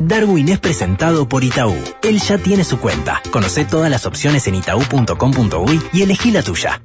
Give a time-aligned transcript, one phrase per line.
[0.00, 1.74] Darwin es presentado por Itaú.
[2.02, 3.22] Él ya tiene su cuenta.
[3.30, 6.80] Conoce todas las opciones en itaú.com.uy y elegí la tuya.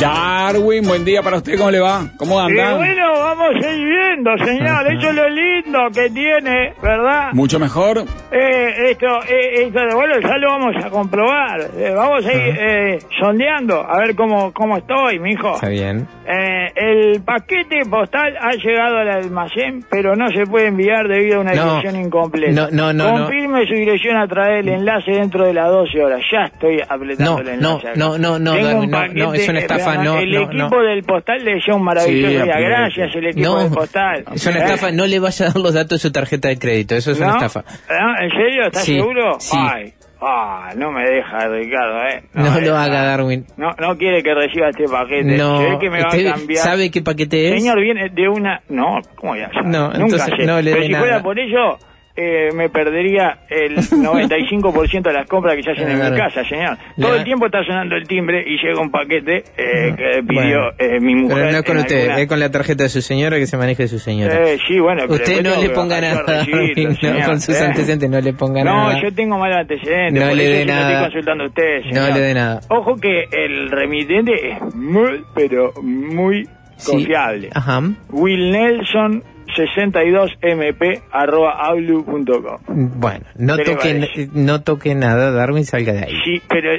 [0.00, 2.12] Darwin, buen día para usted, ¿cómo le va?
[2.18, 2.74] ¿Cómo Y anda?
[2.76, 3.03] bueno,
[3.36, 4.92] vamos a ir viendo, señor.
[4.92, 7.32] Eso es lo lindo que tiene, ¿verdad?
[7.32, 7.98] ¿Mucho mejor?
[8.30, 11.60] Eh, esto, eh, esto, bueno, ya lo vamos a comprobar.
[11.76, 15.54] Eh, vamos a ir eh, sondeando, a ver cómo, cómo estoy, mijo.
[15.54, 16.06] Está bien.
[16.26, 21.40] Eh, el paquete postal ha llegado al almacén, pero no se puede enviar debido a
[21.40, 21.64] una No.
[21.76, 22.52] dirección incompleta.
[22.52, 23.24] No, no, no, no.
[23.24, 26.20] Confirme su dirección a través del enlace dentro de las 12 horas.
[26.32, 27.88] Ya estoy apretando No, el no, enlace.
[27.88, 27.96] acá.
[27.98, 30.30] no, no, no, Tengo Darwin, un no, paquete, no, es una estafa, vean, no, El
[30.30, 30.82] no, equipo no.
[30.82, 32.54] del postal le desea un maravilloso Sí, día.
[32.58, 34.24] Gracias, el equipo No, del postal.
[34.34, 34.64] es una ¿Eh?
[34.64, 34.92] estafa.
[34.92, 36.94] No le vaya a dar los datos de su tarjeta de crédito.
[36.96, 37.34] Eso es una ¿No?
[37.36, 37.64] estafa.
[37.88, 38.22] ¿Ah?
[38.22, 38.66] ¿En serio?
[38.66, 39.36] ¿Estás Sí, seguro?
[39.40, 39.56] sí.
[39.58, 42.22] Ay, ah, no me deja, Ricardo, ¿eh?
[42.32, 42.82] No, me lo deja.
[42.84, 43.46] haga, Darwin.
[43.56, 45.36] No, no quiere que reciba este paquete.
[45.36, 45.58] No.
[45.58, 46.62] Se ve que me va ¿Usted a cambiar.
[46.64, 47.62] sabe qué paquete es?
[47.62, 48.60] Señor, viene de una...
[48.68, 49.68] No, ¿cómo ya sabe?
[49.68, 50.46] No, Nunca entonces sé.
[50.46, 51.04] no le Pero si nada.
[51.04, 51.78] fuera por ello,
[52.16, 56.76] eh, me perdería el 95% de las compras que se hacen en mi casa, señor.
[57.00, 60.70] Todo el tiempo está sonando el timbre y llega un paquete eh, que pidió Bueno,
[60.78, 61.36] eh, mi mujer.
[61.38, 63.56] Pero no es con usted, alguna- es con la tarjeta de su señora que se
[63.56, 64.34] maneje su señora.
[64.48, 67.64] Eh, sí, bueno, pero usted no le ponga nada, no, con sus ¿eh?
[67.64, 69.02] antecedentes no le ponga No, nada.
[69.02, 70.22] yo tengo malos antecedentes.
[70.24, 70.90] No le dé nada.
[70.92, 72.60] estoy consultando a usted, No le dé nada.
[72.68, 76.90] Ojo que el remitente es muy, pero muy Sí.
[76.90, 77.50] confiable.
[77.54, 77.80] Ajá.
[78.10, 79.22] Will Nelson
[79.56, 82.58] 62mp arroba outlook.com.
[83.00, 86.16] Bueno, no ¿Qué le toque, no toque nada, Darwin, salga de ahí.
[86.24, 86.70] Sí, pero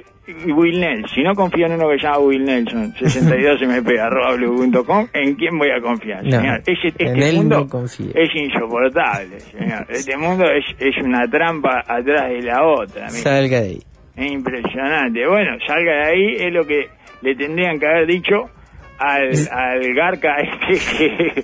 [0.55, 5.07] Will Nelson, si no confío en uno que se llama Will Nelson 62mp arroba outlook.com,
[5.13, 6.61] ¿en quién voy a confiar, No, señor?
[6.65, 9.85] Ese- este en él mundo no es insoportable, señor.
[9.89, 13.09] Este mundo es, es una trampa atrás de la otra.
[13.09, 13.83] Salga de ahí.
[14.15, 15.27] Es impresionante.
[15.27, 16.87] Bueno, salga de ahí, es lo que
[17.21, 18.49] le tendrían que haber dicho
[18.97, 20.35] al, al Garca
[20.67, 21.43] este que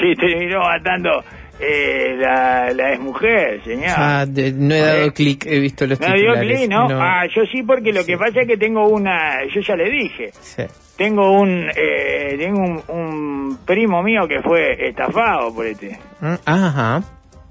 [0.00, 1.22] se terminó matando
[1.60, 3.90] eh, la, la exmujer, señor.
[3.96, 6.58] Ah, de- no he dado Eh, clic, he visto los no dio titulares.
[6.60, 6.86] clic, ¿no?
[6.92, 9.44] Ah, yo sí, porque lo que pasa es que tengo una...
[9.52, 10.30] Yo ya le dije.
[10.40, 10.62] Sí.
[10.96, 15.96] Tengo un eh, tengo un, un primo mío que fue estafado por este.
[16.20, 17.02] Mm, Ajá.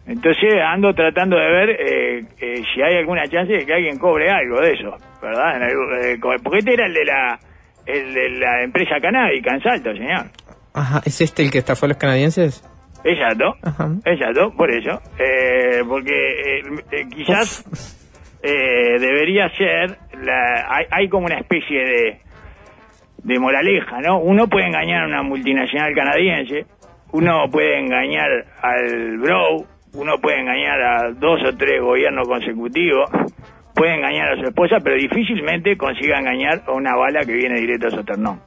[0.06, 4.30] Entonces ando tratando de ver eh, eh, si hay alguna chance de que alguien cobre
[4.30, 5.58] algo de eso, ¿verdad?
[5.58, 5.96] En algo-
[6.36, 7.40] eh, porque este era el de la
[7.88, 10.26] el de la empresa canábica en Salto, señor.
[10.74, 11.02] Ajá.
[11.06, 12.64] ¿Es este el que estafó a los canadienses?
[13.04, 13.90] Exacto, Ajá.
[14.06, 15.02] exacto, por eso.
[15.18, 16.62] Eh, porque eh,
[16.92, 17.66] eh, quizás
[18.44, 22.22] eh, debería ser, la, hay, hay como una especie de,
[23.24, 24.20] de moraleja, ¿no?
[24.20, 26.66] Uno puede engañar a una multinacional canadiense,
[27.14, 28.30] uno puede engañar
[28.62, 33.10] al Bro, uno puede engañar a dos o tres gobiernos consecutivos,
[33.78, 37.88] puede engañar a su esposa, pero difícilmente consiga engañar a una bala que viene directo
[37.88, 38.42] a su ternón.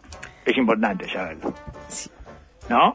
[0.45, 1.55] Es importante saberlo.
[2.69, 2.95] ¿No?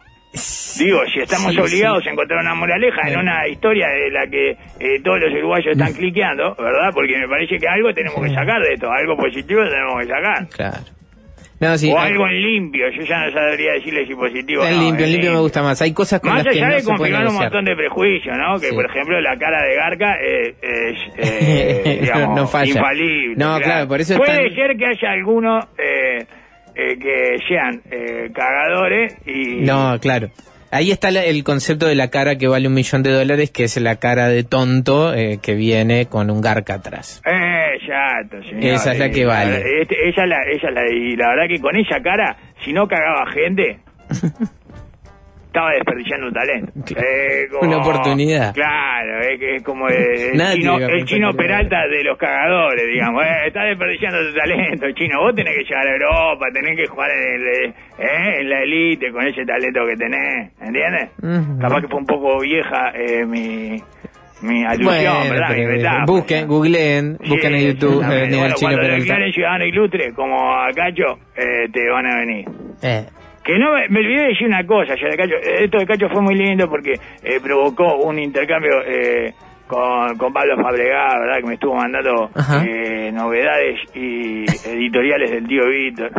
[0.78, 2.10] Digo, si estamos Sí, obligados sí.
[2.10, 5.94] a encontrar una moraleja en una historia de la que eh, todos los uruguayos están
[5.94, 6.90] cliqueando, ¿verdad?
[6.94, 10.48] Porque me parece que algo tenemos que sacar de esto, algo positivo tenemos que sacar.
[10.50, 10.95] Claro.
[11.70, 11.92] No, sí.
[11.92, 14.82] o hay- algo en limpio, yo ya no sabría decirle si positivo o en no.
[14.84, 15.82] limpio, en limpio me gusta más.
[15.82, 18.60] Hay cosas con Más las que no de se un montón de prejuicios, ¿no?
[18.60, 18.76] Que, Sí.
[18.76, 22.72] por ejemplo, la cara de Garca eh, es, eh, digamos, No falla.
[22.72, 23.36] infalible.
[23.38, 26.26] No, claro, por eso Puede ser que haya algunos eh,
[26.76, 29.62] eh, que sean eh, cagadores y...
[29.66, 30.30] No, claro.
[30.72, 33.78] Ahí está el concepto de la cara que vale un millón de dólares, que es
[33.80, 37.22] la cara de tonto eh, que viene con un garca atrás.
[37.96, 38.64] Exacto, señor.
[38.76, 39.82] Esa es la que Y vale.
[39.82, 42.74] este- esa, es la, esa es la, y la verdad que con esa cara, si
[42.74, 43.80] no cagaba gente,
[45.48, 46.72] estaba desperdiciando un talento.
[46.86, 47.08] Claro.
[47.08, 48.54] Eh, como- Una oportunidad.
[48.54, 53.24] Claro, es, que es como el, chino, el que- Peralta de los cagadores, digamos.
[53.24, 55.22] Eh, está desperdiciando tu talento, chino.
[55.22, 57.74] Vos tenés que llegar a Europa, tenés que jugar en, el, eh,
[58.42, 61.10] en la elite con ese talento que tenés, ¿entiendes?
[61.24, 61.60] Ujú.
[61.60, 63.78] Capaz que fue un poco vieja eh, mi,
[64.46, 65.48] mi alusión, ¿verdad?
[65.50, 69.32] Pero, busquen, googleen, busquen en Sí, YouTube eh, Bueno, Chino Peralta.
[69.34, 72.46] ciudadano ilustre como a Cacho, eh, te van a venir.
[72.82, 73.06] Eh,
[73.44, 75.36] Que no me, olvidé de decir una cosa, ya de Cacho.
[75.36, 76.94] Eh, Esto de Cacho fue muy lindo porque
[77.24, 79.34] eh, provocó un intercambio eh,
[79.68, 81.38] con, con Pablo Fabregá, ¿verdad?
[81.42, 82.30] Que me estuvo mandando
[82.66, 86.12] eh, novedades y editoriales del tío Víctor.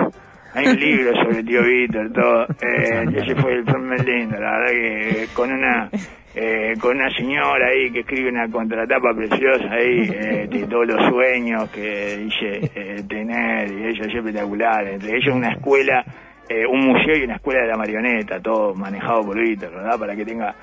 [0.55, 2.45] Hay un libro sobre el tío Víctor, todo.
[2.45, 5.91] Eh, ese fue, fue muy lindo, la verdad que con una
[6.39, 11.07] eh, con una señora ahí que escribe una contratapa preciosa ahí eh, de todos los
[11.09, 14.87] sueños que dice eh, tener y eso es espectacular.
[14.87, 16.05] Entre ellos una escuela,
[16.49, 19.99] eh, un museo y una escuela de la marioneta, todo manejado por Víctor, ¿verdad?
[19.99, 20.55] Para que tenga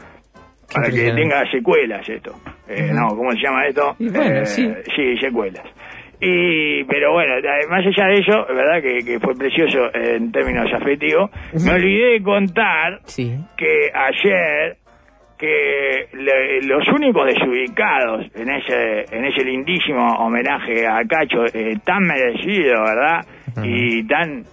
[0.74, 2.34] para que tenga secuelas esto.
[2.68, 3.96] Eh, No, ¿cómo se llama esto?
[4.00, 4.72] Bueno, sí.
[4.96, 5.64] Sí, secuelas.
[6.22, 7.34] Y, pero bueno,
[7.70, 11.30] más allá de eso, verdad que, que fue precioso en términos afectivos,
[11.66, 13.36] me olvidé de contar Sí.
[13.58, 14.78] que ayer
[15.38, 22.04] que le- los únicos desubicados en ese en ese lindísimo homenaje a Cacho eh, tan
[22.04, 23.26] merecido, ¿verdad?
[23.64, 24.44] Y tan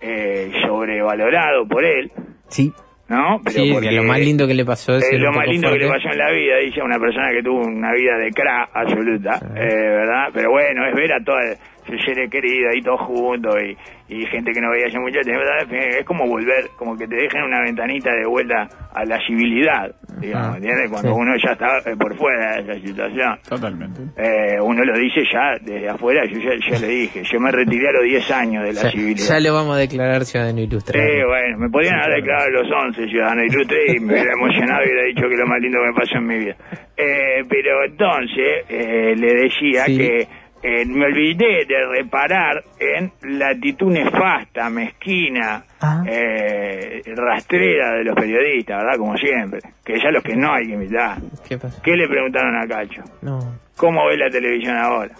[0.00, 2.10] eh, sobrevalorado por él,
[2.48, 2.72] Sí.
[3.08, 3.40] ¿no?
[3.44, 5.78] Pero Sí, porque que lo más lindo que le pasó es lo más lindo que
[5.78, 9.40] le pasó en la vida, dice una persona que tuvo una vida de cra absoluta,
[9.56, 10.28] eh, ¿verdad?
[10.32, 11.58] Pero bueno, es ver a sus
[12.04, 16.04] seres queridos ahí todos juntos y, y gente que no veía hace mucho tiempo, es
[16.04, 20.56] como volver, como que te dejan una ventanita de vuelta a la civilidad, digamos, Ah,
[20.56, 20.90] ¿entiendes?
[20.90, 21.16] Cuando sí.
[21.20, 23.38] uno ya está eh, por fuera de esa situación.
[23.48, 24.00] Totalmente.
[24.16, 27.88] Eh, uno lo dice ya desde afuera, yo ya, ya le dije, yo me retiré
[27.88, 29.28] a los 10 años de la Ya, civilidad.
[29.28, 30.98] ya lo vamos a declarar ciudadano ilustre.
[31.00, 34.86] Sí, bueno, me podrían haber declarado los 11 ciudadanos ilustres y me hubiera emocionado y
[34.88, 36.56] hubiera dicho que lo más lindo que me pasó en mi vida.
[36.96, 39.96] Eh, pero entonces eh, le decía Sí.
[39.98, 40.26] que
[40.62, 46.02] eh, me olvidé de reparar en la actitud nefasta, mezquina, Ah.
[46.06, 48.98] eh, rastrera de los periodistas, ¿verdad?
[48.98, 49.60] Como siempre.
[49.84, 51.18] Que ya los que no hay que invitar.
[51.48, 51.80] ¿Qué pasó?
[51.82, 53.02] ¿Qué le preguntaron a Cacho?
[53.22, 53.38] No.
[53.76, 55.14] ¿Cómo ve la televisión ahora?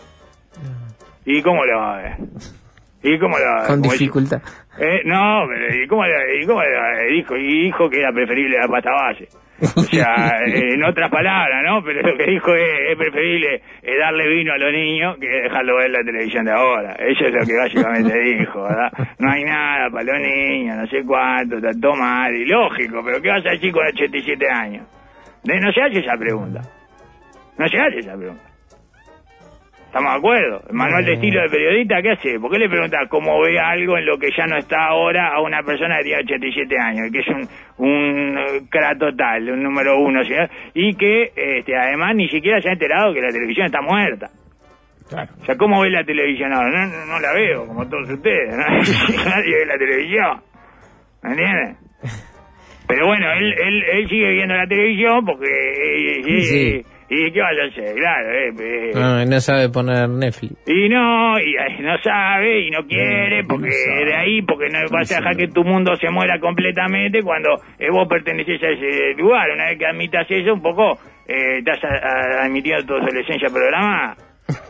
[1.24, 2.12] ¿Y cómo lo va a ver?
[3.02, 3.66] ¿Y cómo lo va a ver?
[3.68, 4.42] Con dificultad.
[4.80, 7.36] eh, no, pero ¿y cómo, le- y cómo le- dijo?
[7.36, 9.28] Y dijo que era preferible la pasta base.
[9.60, 11.82] O sea, en otras palabras, ¿no?
[11.82, 15.76] Pero lo que dijo es, es preferible eh, darle vino a los niños que dejarlo
[15.78, 16.92] ver la televisión de ahora.
[16.98, 18.92] Eso es lo que básicamente dijo, ¿verdad?
[19.18, 23.20] No hay nada para los niños, no sé cuánto, está todo mal, y lógico, pero
[23.20, 24.86] ¿qué vas a decir con 87 años?
[25.42, 26.60] De- no se hace esa pregunta.
[27.58, 28.42] No se hace esa pregunta.
[29.88, 30.60] ¿Estamos de acuerdo?
[30.68, 32.38] El manual de estilo de periodista, ¿qué hace?
[32.38, 35.40] ¿Por qué le preguntas cómo ve algo en lo que ya no está ahora a
[35.40, 37.48] una persona que tiene 87 años, que es un,
[37.78, 40.34] un eh, cra total, un número uno, ¿sí?
[40.74, 44.28] y que este, además ni siquiera se ha enterado que la televisión está muerta?
[45.08, 45.30] Claro.
[45.40, 46.68] O sea, ¿cómo ve la televisión ahora?
[46.68, 48.50] No, no, no la veo, como todos ustedes.
[48.54, 48.58] ¿no?
[49.24, 50.40] Nadie ve la televisión.
[51.22, 51.76] ¿Me entiendes?
[52.88, 55.46] Pero bueno, él, él, él sigue viendo la televisión porque...
[55.46, 56.82] eh, eh, Sí.
[57.10, 57.94] ¿Y qué va a hacer?
[57.94, 60.52] Claro, eh, eh, No, no sabe poner Netflix.
[60.66, 64.66] y no, y eh, no sabe, y no quiere, No, porque no de ahí, porque
[64.68, 68.68] no vas a dejar que tu mundo se muera completamente cuando eh, vos perteneces a
[68.68, 69.50] ese lugar.
[69.50, 71.88] Una vez que admitas eso, un poco, eh, estás a-
[72.42, 74.14] a- admitiendo tu obsolescencia programada.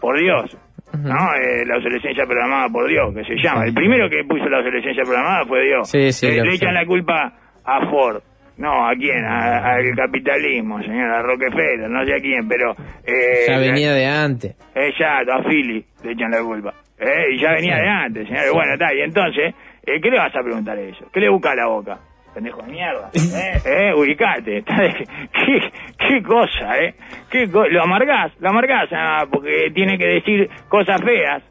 [0.01, 0.57] Por Dios.
[0.95, 1.35] ¿No?
[1.35, 3.65] Eh, la obsolescencia programada por Dios, que se llama.
[3.67, 5.89] El primero que puso la obsolescencia programada fue Dios.
[5.91, 7.33] Sí, sí, Eh, le echan la culpa
[7.65, 8.23] a Ford.
[8.59, 9.25] No, ¿a quién?
[9.25, 12.73] A- Al capitalismo, señor, a Rockefeller, no sé a quién, pero...
[13.07, 14.57] Eh, Ya venía de antes.
[14.75, 16.75] Exacto, a Philly le echan la culpa.
[16.99, 18.53] Eh, y ya venía de antes, señor.
[18.53, 19.55] Bueno, está, y entonces,
[19.87, 21.07] eh, ¿qué le vas a preguntar a eso?
[21.13, 21.99] ¿Qué le busca a la boca?
[22.35, 23.11] Pendejo de mierda.
[23.15, 24.63] Eh, eh, ubicate.
[25.33, 26.95] ¿Qué, qué cosa, eh?
[27.31, 31.43] ¿Qué co- lo amargás, lo amargás, ah, porque tiene que decir cosas feas.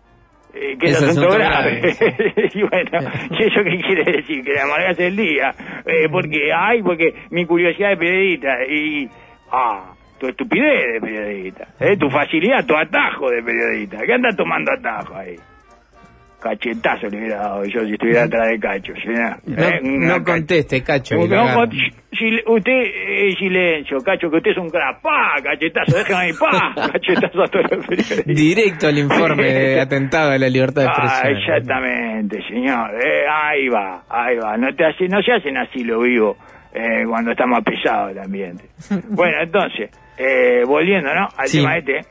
[0.60, 1.80] Eh, que es asunto grave.
[1.82, 2.52] grave.
[2.54, 4.44] y bueno, ¿y eso qué quiere decir?
[4.44, 5.54] Que le amargás el día.
[5.86, 9.08] Eh, porque, ay, porque mi curiosidad de periodista y...
[9.52, 11.96] Ah, tu estupidez de periodista, ¿eh?
[11.96, 14.00] tu facilidad, tu atajo de periodista.
[14.04, 15.36] ¿Qué anda tomando atajo ahí?
[16.40, 18.94] Cachetazo le hubiera dado yo si estuviera atrás de Cacho.
[19.46, 19.80] No, ¿Eh?
[19.82, 21.16] Una no conteste, Cacho.
[21.16, 25.02] No, si- usted, eh, silencio, Cacho, que usted es un crack.
[25.02, 25.36] ¡Pa!
[25.44, 26.74] Cachetazo, déjame ahí, ¡pa!
[26.92, 27.88] Cachetazo a todos los.
[28.26, 31.56] Directo al informe de atentado a la libertad de Ah, expresión.
[31.56, 32.92] exactamente, señor.
[33.04, 34.56] Eh, ahí va, ahí va.
[34.58, 36.38] No, te hace, no se hacen así lo vivo
[36.74, 38.66] eh, cuando está más pesado el ambiente.
[39.10, 39.90] Bueno, entonces,
[40.20, 41.28] eh, volviendo ¿no?
[41.36, 41.58] al Sí.
[41.58, 42.02] tema este,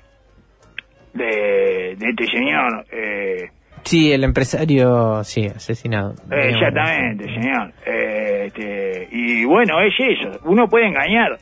[1.14, 2.84] de, de este señor.
[2.90, 3.50] Eh,
[3.86, 6.12] Sí, el empresario, sí, asesinado.
[6.30, 7.72] eh, exactamente, señor.
[7.86, 10.38] Eh, este, y bueno, es eso.
[10.44, 11.38] Uno puede engañar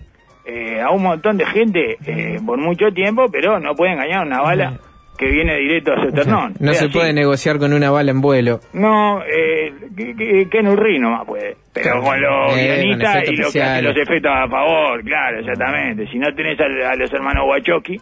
[0.46, 4.26] eh, a un montón de gente eh, por mucho tiempo, pero no puede engañar a
[4.26, 4.78] una bala
[5.16, 6.54] que viene directo a su ternón.
[6.60, 6.92] No Es se así.
[6.92, 8.60] puede negociar con una bala en vuelo.
[8.74, 11.56] No, eh, que, que, que Nurri nomás puede.
[11.72, 13.84] Pero con los Eh, guionistas y lo que hace especiales.
[13.84, 16.06] los efectos a favor, claro, exactamente.
[16.08, 17.96] Si no tenés a, los hermanos Wachowski,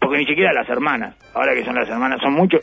[0.00, 2.60] porque ni siquiera las hermanas, ahora que son las hermanas, son muchos,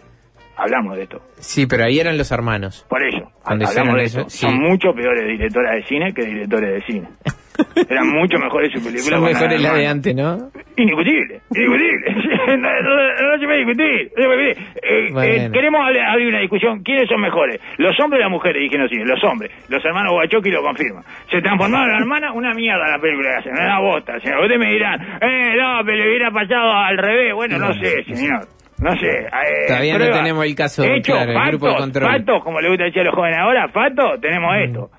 [0.61, 1.19] hablamos de esto.
[1.39, 2.85] Sí, pero ahí eran los hermanos.
[2.89, 4.29] Por eso, Cuando hablamos de eso, eso.
[4.29, 4.37] sí.
[4.45, 7.07] Son mucho peores directoras de cine que directores de cine.
[7.89, 9.05] Eran mucho mejores sus películas.
[9.19, 10.49] Son mejores las de antes, ¿no?
[10.77, 12.15] Indiscutible, indiscutible.
[12.57, 14.11] no, no- no se puede discutir.
[14.15, 14.67] no se puede discutir.
[14.81, 16.81] Eh, eh, queremos abrir una discusión.
[16.81, 17.59] ¿Quiénes son mejores?
[17.77, 18.61] ¿Los hombres o las mujeres?
[18.63, 19.51] Dijeron sí, los hombres.
[19.69, 21.03] Los hermanos Wachowski lo confirman.
[21.29, 24.39] Se transformaron en hermanas, una mierda la película que hacen, una bosta, señor.
[24.41, 27.33] Ustedes me dirán, eh, no, pero le hubiera pasado al revés.
[27.35, 28.47] Bueno, no sé, señor.
[28.81, 29.07] No sé.
[29.07, 32.11] eh, Todavía no tenemos el caso Hecho, claro, el grupo de control.
[32.11, 34.89] fatos, como le gusta decir a los jóvenes ahora, fatos, tenemos esto.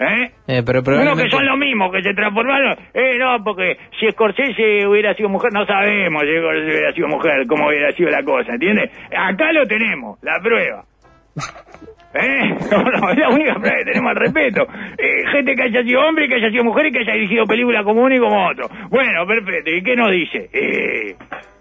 [0.00, 0.30] ¿Eh?
[0.46, 2.76] Eh, pero Uno probablemente- que son lo mismo, que se transformaron.
[2.94, 7.46] Eh, no, porque si Scorsese hubiera sido mujer, no sabemos si Scorsese hubiera sido mujer,
[7.48, 8.90] cómo hubiera sido la cosa, ¿entiendes?
[9.16, 10.84] Acá lo tenemos, la prueba.
[12.14, 12.54] ¿Eh?
[12.70, 14.62] No, no, es la única prueba que tenemos al respeto.
[14.98, 17.84] Eh, gente que haya sido hombre, que haya sido mujer y que haya dirigido películas
[17.84, 18.66] como uno y como otro.
[18.90, 19.70] Bueno, perfecto.
[19.70, 20.48] ¿Y qué nos dice?
[20.52, 21.16] Eh,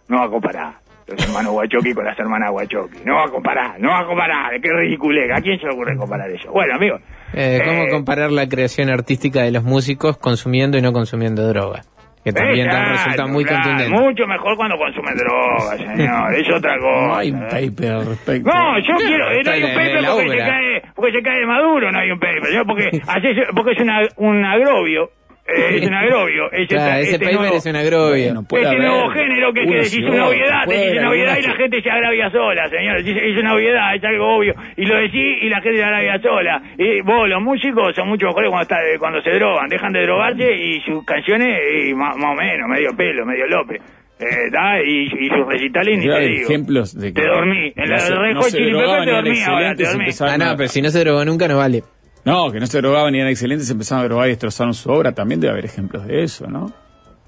[0.09, 0.73] no va a comparar
[1.07, 2.99] los hermanos Guachoqui con las hermanas Guachoqui.
[3.05, 4.61] No va a comparar, no va a comparar.
[4.61, 5.21] Qué ridículo.
[5.33, 6.51] ¿A quién se le ocurre comparar eso?
[6.51, 7.01] Bueno, amigos.
[7.33, 11.81] Eh, ¿Cómo eh, comparar la creación artística de los músicos consumiendo y no consumiendo droga?
[12.23, 13.97] Que también resulta muy claro, contundente.
[13.97, 16.33] Mucho mejor cuando consumen drogas, señor.
[16.35, 16.97] Es otra cosa.
[17.07, 18.49] No hay un paper al respecto.
[18.49, 21.45] No, yo quiero, eh, no hay un paper porque se, cae, porque se cae de
[21.45, 22.65] Maduro, no hay un paper, ¿no?
[22.65, 23.01] porque,
[23.55, 25.11] porque es una, un agrobio,
[25.47, 26.51] eh, es un agrobio.
[26.51, 28.25] Ese, Claro, ese este paper nuevo- es un agrovio.
[28.25, 31.09] Bueno, puede este haber nuevo género que, que decís y una obviedad, puede decís una
[31.11, 32.97] obviedad y la gente se agravia sola, señor.
[32.97, 34.53] Es una obviedad, es algo obvio.
[34.75, 36.61] Y lo decís y la gente se agravia sola.
[36.77, 39.67] Y vos, los músicos son mucho mejores cuando, está, cuando se drogan.
[39.69, 43.81] Dejan de drogarse y sus canciones, y más, más o menos, medio pelo, medio López.
[44.19, 44.49] Eh,
[44.83, 46.49] y, y sus recitales ni te digo.
[46.49, 47.71] ejemplos de que Te dormí.
[47.75, 48.13] En la no se-
[48.59, 50.05] de no te dormí ahora, te dormí.
[50.21, 51.83] Ah, no, pero si no se drogó nunca no vale.
[52.27, 55.13] No, que no se drogaban ni eran excelentes, empezaron a drogar y destrozaron su obra.
[55.13, 56.71] También debe haber ejemplos de eso, ¿no?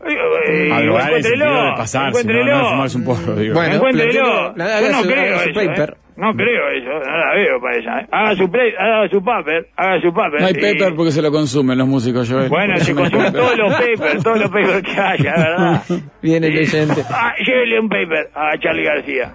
[0.06, 3.36] Eh, a drogar en el sentido encuéntrelo, de pasarse, no, no de fumarse un porro,
[3.36, 3.53] digo.
[3.56, 4.12] Bueno, encuéntrelo.
[4.13, 5.65] Yo no creo haga su eso, ¿eh?
[5.68, 5.98] paper.
[6.15, 8.00] No creo eso, no la veo para ella.
[8.01, 8.08] ¿eh?
[8.12, 10.41] Haga su play, haga su paper, haga su paper.
[10.41, 12.50] No hay y- paper porque se lo consumen los músicos, Joel.
[12.50, 13.41] Bueno, se consumen paper.
[13.41, 15.84] todos los papers, todos los papers que haya, ¿verdad?
[16.22, 17.03] Viene el oyente.
[17.10, 19.34] Ah, llévele un paper a Charlie García.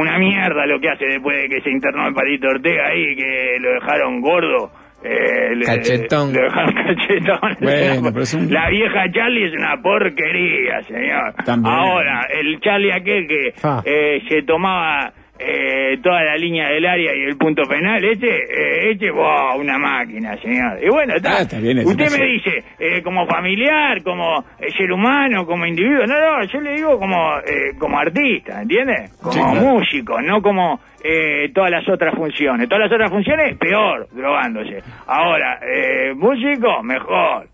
[0.00, 3.56] Una mierda lo que hace después de que se internó en Palito Ortega ahí, que
[3.60, 4.70] lo dejaron gordo.
[5.02, 6.32] Eh, le- Cachetón.
[6.34, 7.56] Lo dejaron cachetón.
[7.60, 11.34] Bueno, pero es un- La vieja Charlie es una porquería, señor.
[11.44, 11.74] También.
[11.74, 13.52] Ahora, el Charlie aquel que
[13.84, 18.90] eh, se tomaba eh, toda la línea del área y el punto penal, este, eh,
[18.92, 20.78] este, wow, una máquina, señor.
[20.82, 21.38] Y bueno, está.
[21.38, 26.06] Ah, está bien, Usted me dice, eh, como familiar, como eh, ser humano, como individuo.
[26.06, 29.08] No, no, yo le digo como, eh, como artista, ¿entiende?
[29.20, 29.60] Como Sí, claro.
[29.60, 32.68] músico, no como eh, todas las otras funciones.
[32.68, 34.82] Todas las otras funciones, peor, drogándose.
[35.06, 37.48] Ahora, eh, músico, mejor.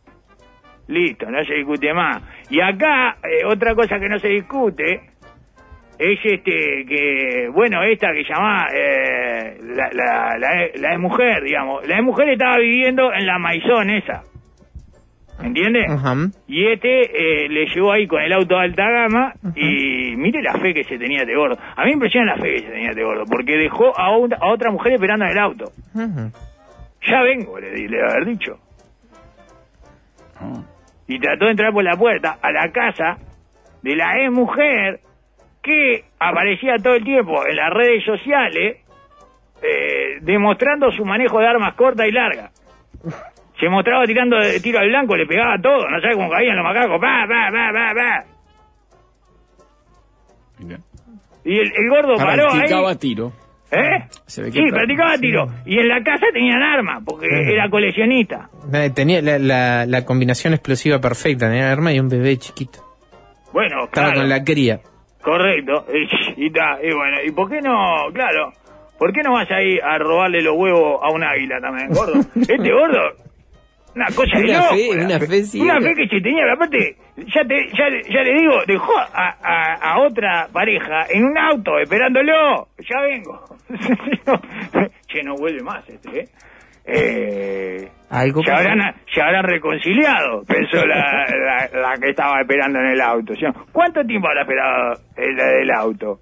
[0.89, 2.23] Listo, no se discute más.
[2.49, 5.01] Y acá, eh, otra cosa que no se discute
[5.99, 11.87] es este que, bueno, esta que llama eh, la, la, la, la de mujer, digamos.
[11.87, 14.23] La de mujer estaba viviendo en la maizón esa.
[15.43, 15.85] ¿Entiendes?
[16.49, 20.55] Y este eh, le llegó ahí con el auto de alta gama y mire la
[20.55, 21.59] fe que se tenía este gordo.
[21.77, 24.33] A mí me impresiona la fe que se tenía este gordo, porque dejó a, un-
[24.33, 25.65] a otra mujer esperando en el auto.
[27.07, 28.59] Ya vengo, le, le haber dicho.
[30.41, 30.65] No.
[31.07, 33.19] Y trató de entrar por la puerta a la casa
[33.83, 35.01] de la ex mujer
[35.67, 38.79] que aparecía todo el tiempo en las redes sociales
[39.63, 42.53] eh, demostrando su manejo de armas cortas y largas.
[43.61, 46.65] Se mostraba tirando de tiro al blanco, le pegaba todo, no sabe cómo caían los
[46.65, 48.25] macacos, pa, pa, pa, pa, pa.
[51.45, 52.59] Y el, el gordo paró ahí.
[52.59, 53.33] Practicaba tiro.
[53.71, 54.05] ¿Eh?
[54.27, 55.47] Se ve que Sí, pra- practicaba tiro.
[55.65, 58.49] Y en la casa tenían armas, porque era coleccionista.
[58.95, 62.81] Tenía la, la, la combinación explosiva perfecta, tenía arma y un bebé chiquito.
[63.53, 64.21] Bueno, Estaba claro.
[64.21, 64.81] con la cría.
[65.27, 65.85] Correcto.
[66.37, 68.07] Y, y, ta, y bueno, ¿y por qué no?
[68.15, 68.53] Claro.
[68.99, 72.15] ¿Por qué no vas ahí a robarle los huevos a un águila también, gordo?
[72.37, 73.13] Este gordo,
[73.95, 74.75] una cosa de Una loco.
[74.77, 75.59] fe, una fe.
[75.61, 79.75] Una fe que se tenía, aparte, ya, te, ya, ya le digo, dejó a, a,
[79.75, 82.69] a otra pareja en un auto esperándolo.
[82.79, 83.43] Ya vengo.
[85.09, 86.29] che, no vuelve más este, ¿eh?
[86.87, 91.27] Eh, Algo se habrán, se habrán reconciliado, pensó la,
[91.73, 93.35] la, la que estaba esperando en el auto.
[93.73, 96.21] ¿Cuánto tiempo habrá esperado el del auto?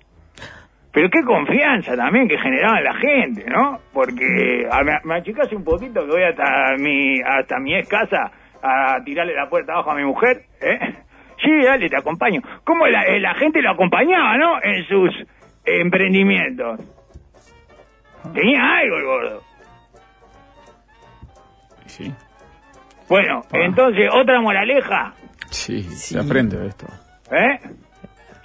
[0.94, 3.78] Pero qué confianza también que generaba en la gente, ¿no?
[3.92, 8.30] Porque a, me, achicás un poquito que voy hasta mi hasta mi ex casa
[8.62, 10.78] a tirarle la puerta abajo a mi mujer, ¿eh?
[11.42, 12.40] Sí, dale, te acompaño.
[12.62, 14.62] ¿Cómo la, eh, la gente lo acompañaba, no?
[14.62, 15.10] En sus
[15.64, 16.80] emprendimientos.
[18.32, 19.42] Tenía algo el gordo.
[21.96, 22.12] Sí,
[23.08, 23.58] Bueno, Ah.
[23.64, 25.12] entonces, otra moraleja,
[25.50, 26.86] sí, se aprende de esto.
[27.30, 27.60] ¿eh?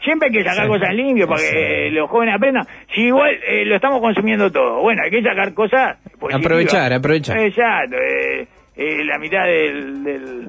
[0.04, 2.66] Siempre hay que sacar cosas limpias para que eh, los jóvenes aprendan.
[2.94, 6.36] Si igual eh, lo estamos consumiendo todo, bueno, hay que sacar cosas positivas.
[6.46, 7.38] Aprovechar, aprovechar.
[7.40, 10.48] Exacto, eh, eh, la mitad del, del,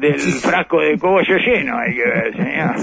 [0.00, 2.74] del frasco de cogollo lleno hay que ver, señor.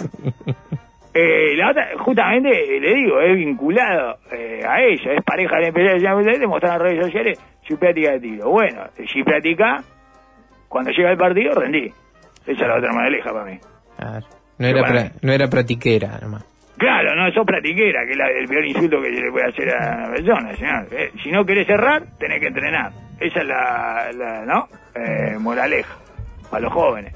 [1.14, 2.50] Eh, la otra, justamente,
[2.80, 6.88] le digo, es vinculado eh, a eso, es pareja de empresarios de mostrar en las
[6.92, 8.50] redes sociales su práctica de tiro.
[8.50, 9.84] Bueno, si practica,
[10.68, 11.92] cuando llega el partido, rendí.
[12.46, 13.60] Esa es la otra moraleja para mí.
[13.98, 14.26] claro.
[14.60, 16.44] No era, pra- no era pratiquera, nomás.
[16.78, 19.70] Claro, no, sos pratiquera, que es la- el peor insulto que se le puede hacer
[19.74, 20.88] a una persona, señor.
[20.92, 22.92] Eh, si no querés cerrar, tenés que entrenar.
[23.20, 24.68] esa es la, la ¿no?
[24.96, 25.94] Eh, moraleja
[26.50, 27.14] para los jóvenes.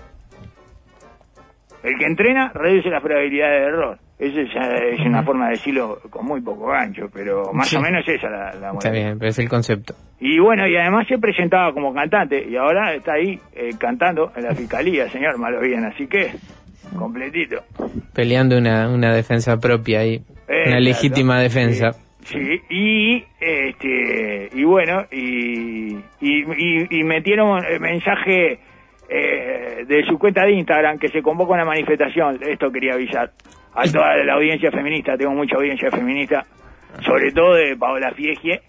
[1.83, 3.97] El que entrena reduce la probabilidad de error.
[4.19, 7.75] Esa es una forma de decirlo con muy poco gancho, pero más Sí.
[7.75, 9.93] o menos esa la, la Está bien, pero es el concepto.
[10.21, 14.43] Y bueno, y además se presentaba como cantante y ahora está ahí eh, cantando en
[14.43, 16.31] la fiscalía, señor Malo bien, así que
[16.97, 17.63] completito.
[18.13, 20.21] Peleando una, una defensa propia ahí.
[20.47, 21.41] Eh, una legítima claro.
[21.43, 21.91] defensa.
[22.23, 28.59] Sí, sí, y este y bueno, y, y, y- y metieron el mensaje
[29.13, 33.31] eh, de su cuenta de Instagram que se convoca una manifestación, esto quería avisar
[33.75, 36.45] a toda la audiencia feminista, tengo mucha audiencia feminista,
[37.05, 38.61] sobre todo de Paola Fiegie,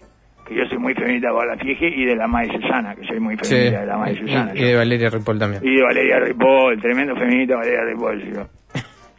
[0.47, 3.19] que yo soy muy feminista de Paola Fiegie, y de la Madre Susana, que soy
[3.19, 3.49] muy Sí.
[3.55, 4.51] feminista de la Madre Y, Susana.
[4.55, 5.61] y de Valeria Ripoll también.
[5.65, 8.33] Y de Valeria Ripoll, tremendo feminista Valeria Ripoll.
[8.33, 8.41] yo.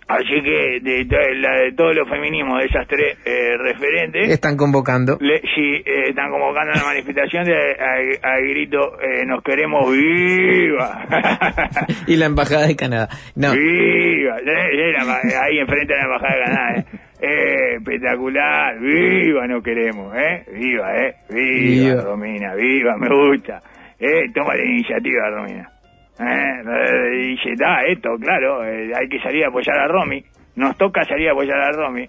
[0.08, 4.56] Así que de, de- la- de todos los feminismos de esas tres eh, referentes, Están
[4.56, 5.18] convocando.
[5.20, 11.06] le- sí, eh, están convocando una manifestación de a- a grito eh, nos queremos viva.
[12.06, 13.08] y la embajada de Canadá.
[13.34, 16.84] No, Viva, Eh, eh, la- ahí enfrente de la embajada de Canadá, eh.
[17.18, 22.02] Eh, espectacular, viva no queremos, eh, viva, eh, viva, Viva.
[22.02, 23.62] Romina, viva, me gusta,
[23.98, 25.70] eh, toma la iniciativa, Romina,
[26.18, 30.24] eh, dice, da, esto, claro, eh, hay que salir a apoyar a Romy,
[30.56, 32.06] nos toca salir a apoyar a Romy,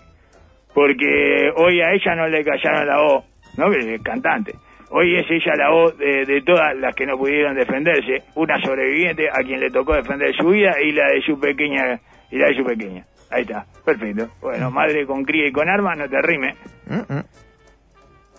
[0.73, 3.25] porque hoy a ella no le callaron la voz,
[3.57, 3.69] ¿no?
[3.69, 4.53] Que es cantante.
[4.89, 9.27] Hoy es ella la voz de, de todas las que no pudieron defenderse, una sobreviviente
[9.29, 11.99] a quien le tocó defender su vida y la de su pequeña
[12.31, 13.05] y la de su pequeña.
[13.29, 14.29] Ahí está, perfecto.
[14.41, 16.55] Bueno, madre con cría y con arma, no te rime.
[16.85, 17.23] Mm, mm.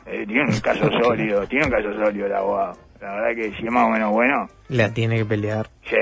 [0.07, 2.79] Eh, tiene un caso sólido, tiene un caso sólido el abogado.
[3.01, 5.67] La verdad que si es más o menos bueno, la tiene que pelear.
[5.89, 5.97] Sí.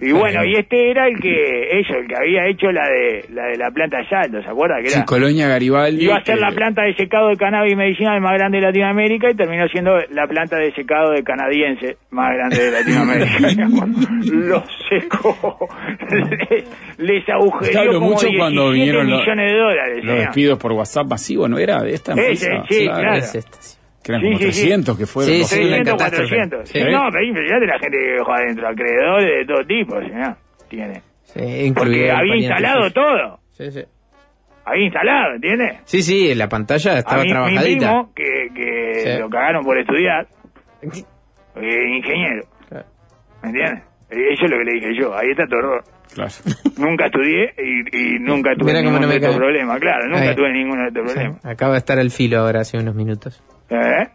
[0.00, 3.46] Y bueno, y este era el que, eso, el que había hecho la de la
[3.46, 4.76] de la planta de salto, ¿se acuerda?
[4.80, 6.04] Que Sí, era, Colonia Garibaldi.
[6.04, 9.28] iba a ser la eh, planta de secado de cannabis medicinal más grande de Latinoamérica
[9.30, 13.68] y terminó siendo la planta de secado de canadiense más grande de Latinoamérica.
[14.32, 15.68] Lo secó.
[16.10, 16.64] les,
[16.98, 19.96] les agujereó como mucho 17 cuando vinieron los, millones de dólares.
[19.96, 20.18] los señor.
[20.26, 22.64] despidos por WhatsApp masivo, ¿no era de esta Ese, empresa?
[22.68, 23.14] sí, claro.
[23.16, 23.78] Es esta, sí.
[24.04, 24.60] Que eran Sí, como sí, sí.
[24.60, 25.32] 300 que fueron.
[25.32, 26.36] Sí, los- sí, una 300, catástrofe.
[26.36, 26.68] 400.
[26.68, 26.78] Sí.
[26.92, 30.36] No, pero impresionante la gente que dejó adentro, acreedores de todo tipo, señor.
[30.68, 31.02] Tiene.
[31.24, 33.40] Sí, Porque había instalado todo.
[33.52, 33.82] Sí, sí.
[34.66, 35.76] Había instalado, ¿entiendes?
[35.84, 37.86] Sí, sí, la pantalla A estaba mí, mi trabajadita.
[37.88, 39.18] primo, que, que Sí.
[39.18, 40.26] lo cagaron por estudiar,
[41.56, 42.86] eh, ingeniero, Claro.
[43.42, 43.82] ¿me entiendes?
[44.10, 45.82] Eh, Eso es lo que le dije yo, ahí está tu error.
[46.14, 46.30] Claro.
[46.78, 49.38] Nunca estudié y, y nunca tuve Mira ningún no me de estos cae.
[49.38, 50.36] problemas, claro, nunca Ahí.
[50.36, 51.44] tuve ninguno de estos Sí, problemas.
[51.46, 53.42] Acaba de estar al filo ahora hace unos minutos.
[53.70, 54.08] ¿Eh?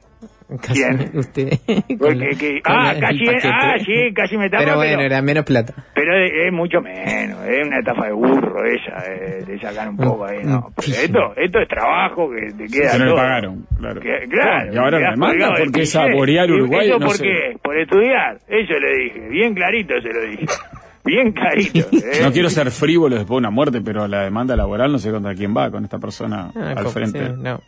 [0.61, 1.11] Casi ¿Quién?
[1.13, 1.49] usted.
[1.67, 5.45] la- que- con ah, casi, ah, sí, casi me tapa, Pero pero, bueno, era menos
[5.45, 5.73] plata.
[5.93, 9.95] pero es, es mucho menos, es una estafa de burro esa, eh, de sacar un
[9.97, 10.71] poco ahí, ¿no?
[10.75, 14.01] Porque esto, esto es trabajo que te queda Que no le pagaron, claro.
[14.01, 14.73] Que- claro.
[14.73, 17.23] Y ahora colgado del porque es saborear ¿Y Uruguay, ¿Eso no por sé.
[17.23, 17.57] qué?
[17.61, 18.37] Por estudiar.
[18.47, 19.29] Eso le dije.
[19.29, 20.45] Bien clarito se lo dije.
[21.05, 21.79] Bien clarito.
[21.95, 22.21] ¿eh?
[22.23, 25.35] No quiero ser frívolo después de una muerte, pero la demanda laboral no sé contra
[25.35, 27.19] quién va con esta persona Ah, al frente.
[27.19, 27.61] sí, no.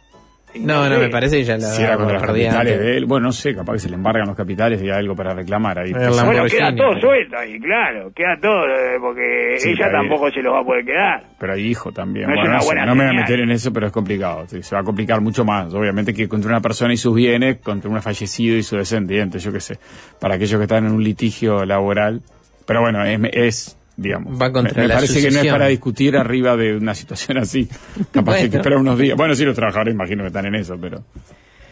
[0.59, 2.79] No, no, me parece que ya la Si era contra los capitales antes.
[2.79, 5.15] de él, bueno, no sé, capaz que se le embargan los capitales y hay algo
[5.15, 5.91] para reclamar ahí.
[5.93, 8.11] Pues, la- Bueno, queda todo suelto ahí, claro.
[8.13, 11.23] Queda todo, eh, porque Sí, ella tampoco se los va a poder quedar.
[11.39, 12.27] pero hay hijo también.
[12.27, 13.93] No es Bueno, una no, sé, no me voy a meter en eso, pero es
[13.93, 14.43] complicado.
[14.47, 15.73] Sí, se va a complicar mucho más.
[15.73, 19.51] Obviamente que contra una persona y sus bienes, contra un fallecido y su descendiente, yo
[19.53, 19.77] qué sé.
[20.19, 22.21] Para aquellos que están en un litigio laboral.
[22.67, 24.41] Pero bueno, es, es, digamos.
[24.41, 27.37] Va contra me, me la parece que no es para discutir arriba de una situación
[27.37, 27.67] así.
[28.11, 29.15] Capaz que hay que esperar unos días.
[29.17, 30.99] Bueno, sí, los trabajadores imagino que están en eso, pero.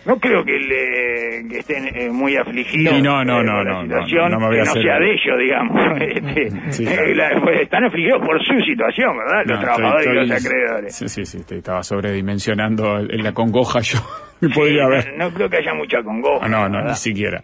[0.05, 3.83] No creo que, le, que estén eh, muy afligidos Sí, no, no, eh, no, no,
[3.83, 6.01] no, situación, no me voy que no sea de ellos, digamos.
[6.01, 7.35] Este, Sí, eh, claro.
[7.35, 9.43] la- pues, están afligidos por su situación, ¿verdad?
[9.45, 10.95] Los No, trabajadores estoy- y los acreedores.
[10.95, 13.99] Sí, sí, sí, estaba sobredimensionando el- en la congoja yo.
[14.55, 15.17] podría haber.
[15.17, 16.47] No, creo que haya mucha congoja.
[16.47, 16.91] No, no, ¿verdad?
[16.91, 17.43] ni siquiera.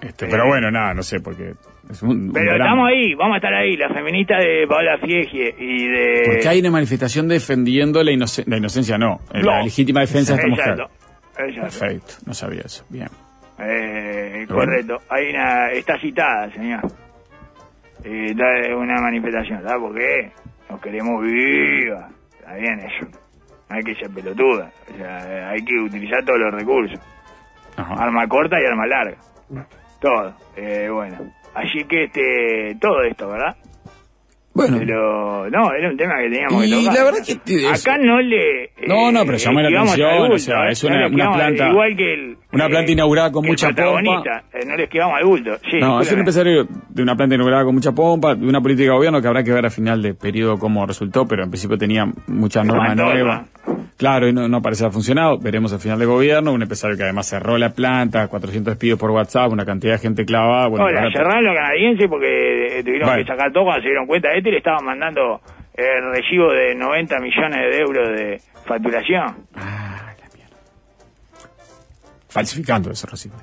[0.00, 1.52] Este, pero bueno, nada, no sé, porque
[1.90, 2.64] es un, un Pero drama.
[2.64, 6.22] estamos ahí, vamos a estar ahí, la feminista de Paola Fiegie y de...
[6.26, 10.38] Porque hay una manifestación defendiendo la, inoce- la inocencia, no, eh, la legítima defensa de
[10.40, 10.68] esta mujer.
[10.70, 10.92] Exacto,
[11.38, 11.60] exacto.
[11.78, 12.84] Perfecto, no sabía eso.
[12.88, 13.08] Bien.
[13.58, 14.54] Eh, bueno.
[14.64, 14.98] correcto.
[15.10, 16.80] Hay una, está citada, señor.
[18.04, 18.34] Eh,
[18.74, 20.32] una manifestación, ¿sabes por qué?
[20.70, 22.08] Nos queremos viva.
[22.38, 23.06] Está bien eso.
[23.70, 24.70] No hay que ser pelotuda.
[24.92, 26.98] O sea, hay que utilizar todos los recursos.
[27.76, 27.94] Ajá.
[27.94, 29.16] Arma corta y arma larga.
[30.00, 30.34] Todo.
[30.56, 31.18] Eh, bueno.
[31.54, 33.56] Así que este, todo esto, ¿verdad?
[34.54, 36.94] Bueno, Pero, no, era un tema que teníamos Y que tocar.
[36.94, 38.70] la verdad que te- Acá no le...
[38.86, 40.72] No, no, pero llamó la atención, bulto, o sea, ¿eh?
[40.72, 42.36] es No una- planta- Igual que el...
[42.52, 44.42] una planta eh, inaugurada con mucha pompa.
[44.52, 45.56] eh, no le esquivamos al bulto.
[45.70, 48.90] Sí, no, es un empresario de una planta inaugurada con mucha pompa, de una política
[48.90, 51.78] de gobierno que habrá que ver a final de periodo cómo resultó, pero en principio
[51.78, 53.48] tenía muchas normas nuevas.
[54.02, 55.38] Claro, y no, no parece haber funcionado.
[55.38, 56.52] Veremos al final de gobierno.
[56.52, 60.24] Un empresario que además cerró la planta, 400 despidos por WhatsApp, una cantidad de gente
[60.24, 60.66] clavada.
[60.66, 64.06] Bueno, Hola, ahora- cerraron los canadienses porque eh, tuvieron que sacar todo cuando se dieron
[64.08, 64.32] cuenta.
[64.32, 65.40] Este le estaban mandando
[65.74, 69.46] el recibo de 90 millones de euros de facturación.
[69.54, 70.56] Ah, la mierda.
[72.28, 73.36] Falsificando ese recibo.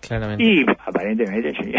[0.00, 0.44] Claramente.
[0.44, 1.72] Y aparentemente sí.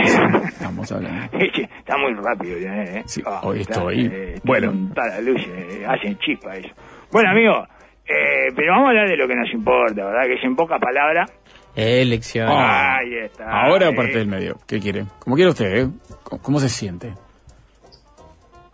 [0.47, 1.37] Estamos hablando.
[1.37, 3.03] está muy rápido, ¿eh?
[3.05, 4.73] Sí, Ah, hoy está, estoy- eh, bueno.
[4.95, 6.69] toda la luz, eh, hacen chispa eso.
[7.11, 7.67] Bueno, amigos,
[8.07, 10.27] eh, pero vamos a hablar de lo que nos importa, ¿verdad?
[10.27, 11.31] Que es en pocas palabras.
[11.75, 12.53] Elecciones.
[12.55, 12.97] Ah.
[12.97, 13.49] Ahí está.
[13.49, 13.95] Ahora o eh.
[13.95, 14.57] parte del medio.
[14.67, 15.05] ¿Qué quiere?
[15.19, 15.87] Como quiere usted, ¿eh?
[16.23, 17.13] ¿Cómo, cómo se siente?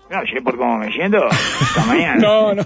[0.09, 1.17] No, sé por cómo me siento.
[1.27, 2.15] Esta mañana.
[2.19, 2.63] No, no.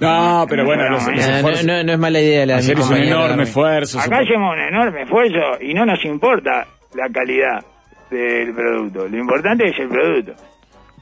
[0.00, 2.60] No, pero bueno, No, los, no, los No, no, no, no es mala idea la
[2.60, 3.98] hizo un enorme esfuerzo.
[3.98, 7.64] Acá hacemos un enorme esfuerzo y no nos importa la calidad
[8.10, 9.08] del producto.
[9.08, 10.34] Lo importante es el producto.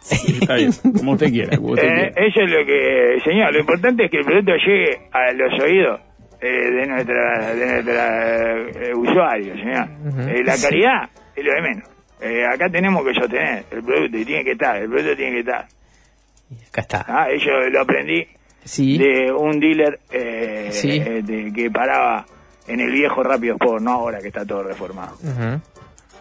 [0.05, 1.57] Sí, está bien, como usted quiera.
[1.57, 2.27] como usted Eh, quiera.
[2.29, 6.01] eso es lo que, señor, lo importante es que el producto llegue a los oídos
[6.43, 8.57] eh, de nuestra, de nuestra
[8.89, 9.89] eh, usuarios, señor.
[10.29, 11.89] Eh, la calidad es lo de menos.
[12.21, 15.41] Eh, acá tenemos que sostener el producto y tiene que estar, el producto tiene que
[15.41, 15.67] estar.
[16.69, 17.05] Acá está.
[17.09, 18.27] Ah, Eso lo aprendí
[18.65, 18.99] Sí.
[18.99, 20.91] de un dealer eh, Sí.
[21.05, 22.27] eh, de- que paraba
[22.67, 25.17] en el viejo Rápido Sport, no ahora que está todo reformado.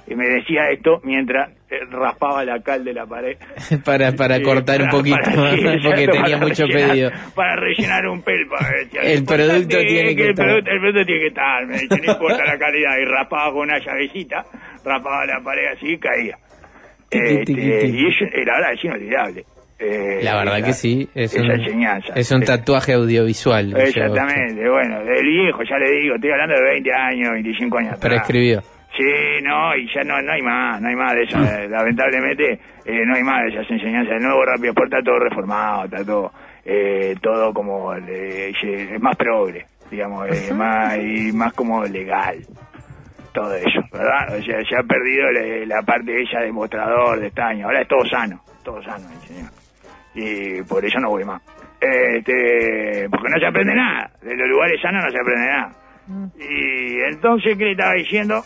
[0.06, 3.38] Y me decía esto mientras eh, raspaba la cal de la pared.
[3.86, 7.12] para para cortar un para- poquito para- sí, porque exacto, tenía mucho rellenar- pedido.
[7.36, 8.58] Para rellenar un pelpa.
[8.84, 9.02] decía.
[9.02, 10.46] El producto tiene que el estar.
[10.46, 12.98] Producto, el producto tiene que estar, me dice, no importa la calidad.
[13.02, 14.46] Y raspaba con una llavecita,
[14.86, 16.38] raspaba la pared así y caía.
[17.10, 17.52] Este,
[17.88, 19.46] y eso, eh, la verdad es inolvidable.
[19.80, 22.14] Eh, La verdad esa- que sí, es un, enseñanza.
[22.16, 23.74] es un Eh, tatuaje audiovisual.
[23.78, 28.00] Exactamente, bueno, del viejo, ya le digo, estoy hablando de 20 años, 25 años.
[28.00, 28.62] Prescribió.
[28.96, 31.38] Sí, no, y ya no, no hay más, no hay más de eso.
[31.44, 34.16] eh, Lamentablemente, eh, no hay más de esas enseñanzas.
[34.18, 36.32] El nuevo Rápido Sport está todo reformado, está todo,
[36.66, 42.38] eh, todo como eh, eh, más progre, digamos, más, y más como legal.
[43.34, 44.38] Todo eso, ¿verdad?
[44.38, 47.66] O sea, se ha perdido le- la parte ella de mostrador, de estaño.
[47.66, 49.50] Ahora es todo sano, todo sano, el señor.
[50.14, 51.42] Y por eso no voy más.
[51.82, 54.12] Este, porque no se aprende nada.
[54.22, 55.72] De los lugares sanos no se aprende nada.
[56.38, 58.44] Y entonces, ¿qué le estaba diciendo?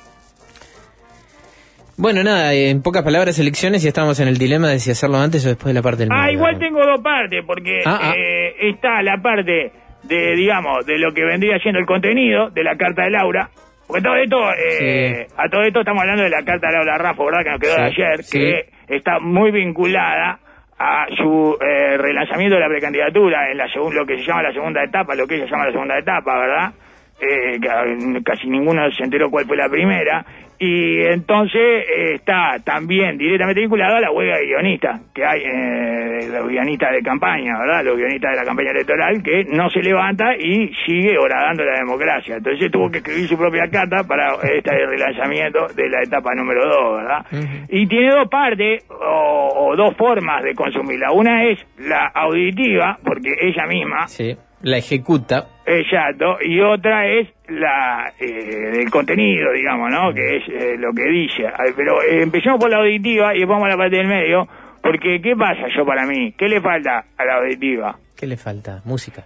[1.99, 5.43] Bueno, nada, en pocas palabras, elecciones y estamos en el dilema de si hacerlo antes
[5.45, 8.13] o después de la parte del Ah, igual tengo dos partes, porque Ah, ah.
[8.15, 9.71] eh, está la parte
[10.03, 13.49] de, digamos, de lo que vendría siendo el contenido de la carta de Laura.
[13.87, 17.25] Porque todo esto, eh, a todo esto estamos hablando de la carta de Laura Raffo,
[17.25, 17.43] ¿verdad?
[17.43, 18.39] Que nos quedó de ayer, sí.
[18.39, 20.39] que está muy vinculada
[20.77, 24.83] a su eh, relanzamiento de la precandidatura en la lo que se llama la segunda
[24.83, 26.73] etapa, lo que ella llama la segunda etapa, ¿verdad?
[27.19, 30.23] Eh, que, casi ninguno se enteró cuál fue la primera.
[30.59, 36.29] Y entonces eh, está también directamente vinculado a la huelga de guionistas que hay, eh,
[36.31, 37.83] los guionistas de campaña, ¿verdad?
[37.83, 42.37] Los guionistas de la campaña electoral que no se levanta y sigue horadando la democracia.
[42.37, 46.97] Entonces tuvo que escribir su propia carta para este relanzamiento de la etapa número dos,
[46.97, 47.25] ¿verdad?
[47.31, 47.65] Ujú.
[47.69, 51.11] Y tiene dos partes o, o dos formas de consumirla.
[51.11, 55.56] Una es la auditiva, porque ella misma Sí, la ejecuta.
[55.69, 60.13] Exacto, y otra es la eh, del contenido, digamos, ¿no?
[60.13, 61.43] Que es eh, lo que dice.
[61.75, 64.47] Pero eh, empecemos por la auditiva y vamos a la parte del medio,
[64.81, 66.33] porque ¿qué pasa yo para mí?
[66.37, 67.97] ¿Qué le falta a la auditiva?
[68.15, 68.81] ¿Qué le falta?
[68.85, 69.25] Música.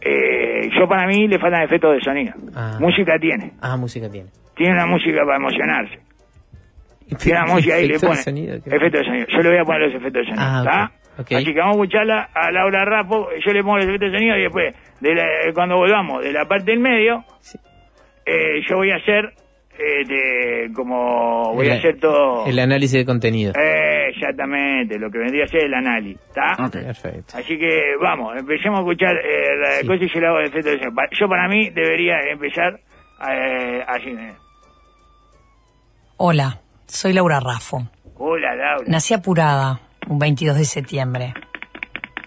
[0.00, 2.34] Eh, yo para mí le faltan efectos de sonido.
[2.54, 2.76] Ah.
[2.80, 4.28] Música tiene, Ah, música tiene.
[4.56, 5.98] tiene una música para emocionarse.
[7.22, 9.26] Tiene una música ahí le pone efectos de sonido.
[9.28, 10.92] Yo le voy a poner los efectos de sonido, Ah, ¿está?
[11.30, 14.36] Así que vamos a escucharla a Laura Rapo, yo le pongo los efectos de sonido
[14.36, 17.58] y después, de la- cuando volvamos de la parte del medio, Sí.
[18.26, 19.32] eh, yo voy a hacer,
[19.78, 23.52] este, como voy a El- hacer todo, El análisis de contenido.
[23.58, 26.52] eh, exactamente, lo que vendría a ser el análisis, ¿está?
[26.64, 26.72] Ok.
[26.72, 27.36] Perfecto.
[27.36, 29.86] Así que vamos, empecemos a escuchar eh, la Sí.
[29.86, 31.02] cosa y yo le hago el efecto de sonido.
[31.12, 32.78] Yo para mí debería empezar
[33.30, 34.10] eh, así.
[34.10, 34.32] eh.
[36.16, 37.82] Hola, soy Laura Raffo.
[38.16, 38.84] Hola, Laura.
[38.86, 39.80] Nací apurada
[40.12, 41.34] un 22 de septiembre.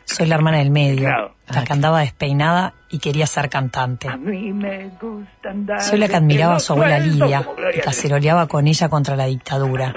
[0.05, 1.35] Soy la hermana del medio, Claro.
[1.47, 4.07] la que andaba despeinada y quería ser cantante.
[4.07, 8.47] A mí me gusta andar Soy la que admiraba a su abuela Lidia y caceroleaba
[8.47, 9.93] con ella contra la dictadura.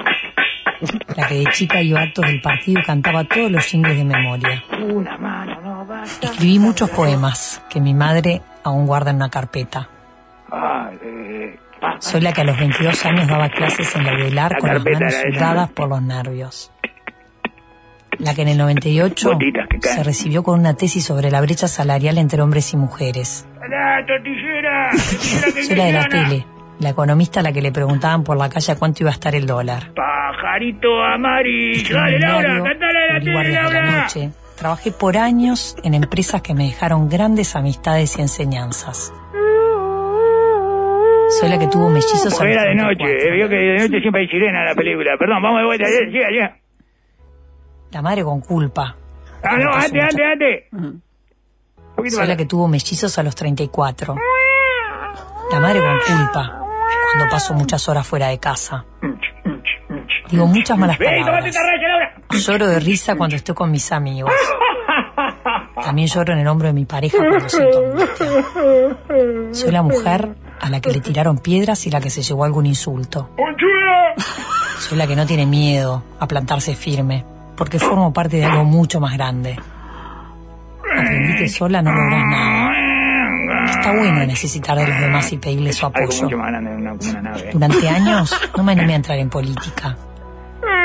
[1.16, 4.04] La que de chica iba a actos del partido y cantaba todos los jingles de
[4.04, 4.62] memoria.
[4.80, 6.26] Una mano no basta.
[6.28, 9.88] Escribí muchos poemas que mi madre aún guarda en una carpeta.
[10.50, 14.52] Ah, eh, ah, Soy la que a los 22 años daba clases en la UDELAR
[14.52, 16.72] La con las manos sudadas por los nervios.
[18.18, 19.96] La que en el 98 Gotitas que caen.
[19.98, 23.46] se recibió con una tesis sobre la brecha salarial entre hombres y mujeres.
[23.68, 24.90] ¡La tortillera!
[24.90, 26.46] tortillera Soy la de la tele,
[26.80, 29.46] la economista a la que le preguntaban por la calle cuánto iba a estar el
[29.46, 29.92] dólar.
[29.94, 31.94] Pajarito amarillo.
[31.94, 34.02] Dale, Laura, cantale la tele, Laura.
[34.02, 39.12] noche, Trabajé por años en empresas que me dejaron grandes amistades y enseñanzas.
[41.38, 43.06] Soy la que tuvo mellizos Porque era de 34.
[43.06, 45.12] noche, eh, vio que de noche siempre hay sirena en la película.
[45.18, 46.56] Perdón, vamos de vuelta, llega, llega.
[47.92, 48.94] La madre con culpa.
[49.42, 50.14] Ah, no, antes.
[50.72, 51.02] Un
[51.96, 52.28] poquito Soy más.
[52.28, 54.14] la que tuvo mellizos a los 34.
[55.52, 56.64] La madre con culpa.
[57.12, 58.84] Cuando paso muchas horas fuera de casa.
[60.30, 61.56] Digo muchas malas palabras.
[62.30, 64.32] Lloro de risa cuando estoy con mis amigos.
[65.82, 68.26] También lloro en el hombro de mi pareja cuando siento angustia.
[69.52, 72.66] Soy la mujer a la que le tiraron piedras y la que se llevó algún
[72.66, 73.30] insulto.
[74.78, 77.24] Soy la que no tiene miedo a plantarse firme,
[77.58, 79.58] porque formo parte de algo mucho más grande.
[80.96, 82.72] Aprendí que sola no logras nada.
[83.68, 86.28] Está bueno necesitar de los demás y pedirle su apoyo.
[87.52, 89.96] Durante años no me animé a entrar en política,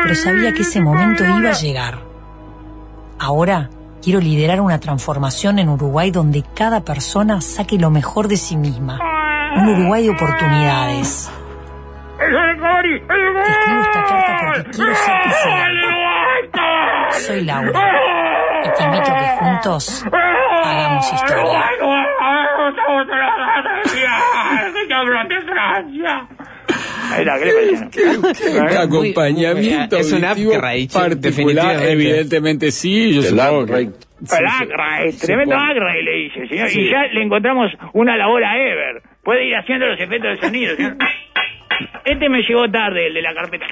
[0.01, 1.99] pero sabía que ese momento iba a llegar.
[3.19, 3.69] Ahora
[4.01, 8.99] quiero liderar una transformación en Uruguay donde cada persona saque lo mejor de sí misma.
[9.55, 11.31] Un Uruguay de oportunidades.
[12.19, 12.93] ¡Es el Gori!
[12.95, 15.92] ¡El Te escribo esta carta porque quiero ser.
[17.19, 17.81] Soy Laura
[18.65, 20.05] y te invito a que juntos
[20.63, 21.63] hagamos historia.
[27.17, 28.69] Está, ¿qué parece?
[28.69, 31.91] ¿Qué acompañamiento Es un auditivo upgrade, particular, definitivamente.
[31.91, 33.73] evidentemente sí, yo supongo que...
[33.73, 35.71] El Acra, eh, tremendo supongo.
[35.71, 36.69] Acra, le dice, señor.
[36.69, 36.81] Sí.
[36.81, 39.01] Y ya le encontramos una labor a Ever.
[39.21, 40.95] Puede ir haciendo los efectos de sonido, señor.
[42.05, 43.65] Este me llegó tarde, el de la carpeta.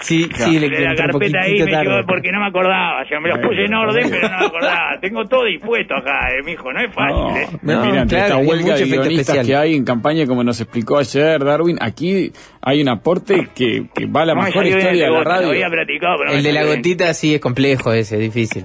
[0.00, 1.84] Sí, sí, le El de la carpeta ahí me tarde.
[1.90, 3.02] llegó porque no me acordaba.
[3.02, 4.98] O sea, me los puse en orden, pero no me acordaba.
[5.00, 6.72] Tengo todo dispuesto acá, eh, mijo.
[6.72, 7.48] No es fácil, No, ¿eh?
[7.62, 9.46] No, mira, entre claro, esta huelga de guionistas especial.
[9.46, 14.06] que hay en campaña, como nos explicó ayer Darwin, aquí hay un aporte que, que
[14.06, 15.48] va a la No me mejor historia de la radio.
[15.48, 16.76] había platicado, pero El de la bien.
[16.76, 18.64] gotita sí es complejo ese, difícil.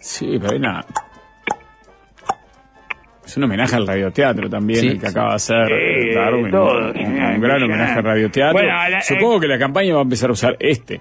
[0.00, 0.84] Sí, pero hay una...
[3.34, 5.10] Es un homenaje al radioteatro también, Sí, el que sí.
[5.10, 6.54] acaba de hacer Sí, Darwin.
[6.54, 8.52] un, gran homenaje al radioteatro.
[8.52, 11.00] Bueno, la- Supongo que la campaña va a empezar a usar este.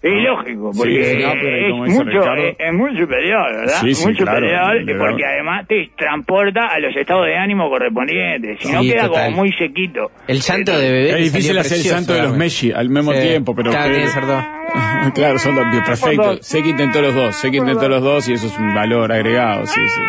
[0.00, 3.74] Es lógico, porque Sí, es, mucho, Ricardo- es, es muy superior, ¿verdad?
[3.82, 8.58] Sí, sí, muy claro, superior, porque además te transporta a los estados de ánimo correspondientes.
[8.60, 9.24] Si no, queda total.
[9.26, 10.10] como muy sequito.
[10.26, 11.10] El llanto de bebé.
[11.22, 12.34] Es difícil hacer el santo de los.
[12.36, 13.20] Messi al mismo Sí.
[13.20, 13.70] tiempo, pero...
[13.70, 14.44] Claro, que- tiene que ser dos.
[15.14, 16.36] claro, son dos, perfecto.
[16.42, 19.12] Sé que intentó los dos, sé que intentó los dos y eso es un valor
[19.12, 20.00] agregado, sí, sí.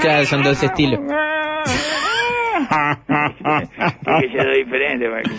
[0.00, 1.00] Claro, son dos estilos.
[4.20, 5.08] que se lo diferente.
[5.08, 5.30] porque,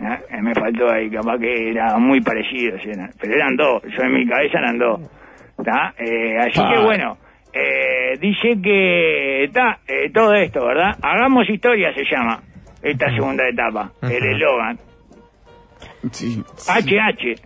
[0.00, 2.78] ah, Me faltó ahí, capaz que era muy parecido.
[2.78, 2.90] ¿sí?
[3.20, 5.00] Pero eran dos, yo en mi cabeza eran dos.
[5.64, 5.94] ¿tá?
[5.98, 6.72] Eh, así Ah.
[6.74, 7.16] que bueno,
[7.52, 9.78] eh, dice que está
[10.12, 10.96] todo esto, ¿verdad?
[11.02, 12.40] Hagamos historia se llama
[12.82, 14.78] esta segunda etapa, el eslogan.
[16.10, 16.42] Sí.
[16.68, 17.40] HH.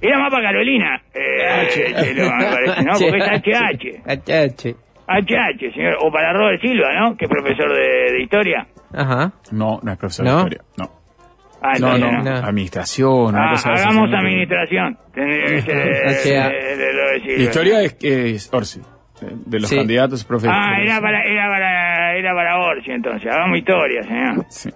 [0.00, 2.92] Era más para Carolina, eh, ese eslogan, me parece, ¿no?
[2.98, 4.02] Porque es HH.
[4.06, 4.76] HH.
[5.06, 5.96] HH, señor.
[6.00, 7.16] O para Robert Silva, ¿no?
[7.16, 8.66] Que es profesor de, de historia.
[8.92, 9.32] Ajá.
[9.52, 10.32] No, no es profesor ¿No?
[10.32, 10.62] de historia.
[10.78, 10.90] No.
[11.66, 12.30] Ah, No, no, no.
[12.30, 14.18] administración, Ah, cosa así, hagamos ¿no?
[14.18, 14.98] administración.
[17.38, 18.86] Historia es, es Orsi, de-
[19.46, 19.76] de los Sí.
[19.76, 20.60] candidatos profesores.
[20.62, 23.30] Ah, era para, era para, era para Orsi entonces.
[23.32, 24.44] Hagamos historia, señor.
[24.50, 24.68] Sí.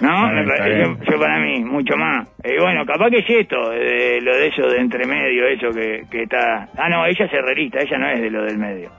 [0.00, 0.28] ¿No?
[0.32, 0.96] Me está parece- bien.
[0.98, 2.26] yo, yo para mí, mucho más.
[2.42, 6.04] Eh, bueno, capaz que es esto, de, lo de eso de entre medio, eso que,
[6.10, 6.68] que está...
[6.78, 8.90] Ah, no, ella es herrerista, ella no es de lo del medio.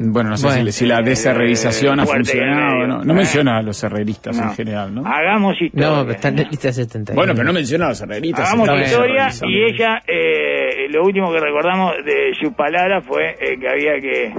[0.00, 0.64] Bueno, no sé Bueno.
[0.66, 2.86] si, si la desherrerización ha funcionado medio.
[2.86, 3.04] ¿no?
[3.04, 3.16] No Eh.
[3.16, 4.44] menciona a los herreristas No.
[4.44, 5.02] en general, ¿no?
[5.04, 5.88] Hagamos historia.
[5.88, 6.44] No, pero están en señor.
[6.46, 7.14] la lista 70.
[7.14, 8.48] Bueno, pero no menciona a los herreristas.
[8.52, 13.68] Hagamos historia y ella, eh, lo último que recordamos de sus palabras fue eh, que
[13.68, 14.34] había que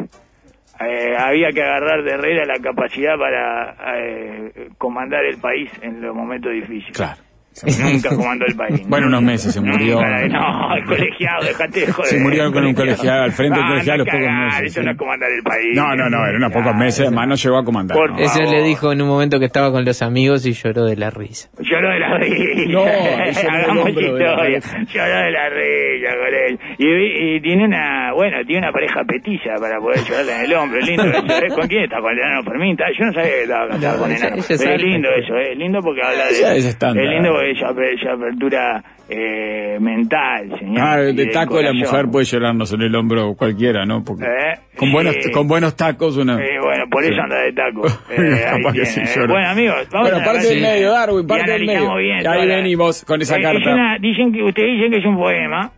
[0.82, 6.16] eh, había que agarrar de Herrera la capacidad para eh, comandar el país en los
[6.16, 6.96] momentos difíciles.
[6.96, 7.20] Claro.
[7.80, 8.88] Nunca comandó el país.
[8.88, 10.02] Bueno, unos meses se murió.
[10.02, 12.10] No, el colegiado, dejate de joder.
[12.10, 14.84] Se murió con un colegiado, al frente del Ah, colegiado a los pocos meses, Eso
[14.84, 15.76] no es comandar el país.
[15.76, 17.98] No, no, no, eran unos pocos meses, además no llegó a comandar.
[17.98, 18.20] Por ¿no?
[18.20, 21.10] Eso le dijo en un momento que estaba con los amigos y lloró de la
[21.10, 21.50] risa.
[21.60, 22.70] Lloró de la risa.
[22.70, 24.36] No, Hagamos historia.
[24.38, 26.60] Lloró de la risa con él.
[26.78, 30.80] Y, y tiene una, bueno, tiene una pareja petiza para poder llorarle en el hombro.
[30.80, 31.48] Lindo eso, ¿eh?
[31.50, 32.00] ¿Con quién está?
[32.00, 32.78] Con el enano Fermín.
[32.98, 34.42] Yo no sabía que estaba casado No, con ella- enano.
[34.42, 35.52] es lindo eso, ¿eh?
[35.52, 36.58] Es lindo porque habla de...
[36.60, 40.80] Es lindo porque ella, ella apertura eh, mental, señor.
[40.82, 44.04] Ah, de taco la mujer puede llorarnos en el hombro cualquiera, ¿no?
[44.04, 47.20] Porque Eh, con buenos con buenos tacos una Eh, bueno, por eso Sí.
[47.20, 47.82] anda de taco.
[48.12, 49.06] Eh, ahí Capaz que tiene, sí, eh.
[49.16, 49.34] llora.
[49.34, 51.96] Bueno, amigos, vamos Bueno, a parte del medio, Darwin, parte del medio.
[51.96, 53.74] bien Ahí la- venimos con esa Eh, es carta.
[53.74, 55.72] una- dicen que, ustedes dicen que es un poema.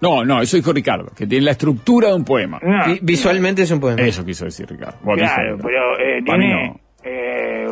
[0.00, 2.60] No, no, eso dijo Ricardo, que tiene la estructura de un poema.
[2.62, 4.00] No, Visualmente es un poema.
[4.00, 4.96] Eso quiso decir Ricardo.
[5.02, 6.68] Vos claro, dijo- pero eh, Para mí tiene...
[6.68, 6.80] no.
[7.02, 7.66] eh,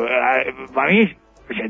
[0.73, 1.03] para mí...
[1.49, 1.65] o sea,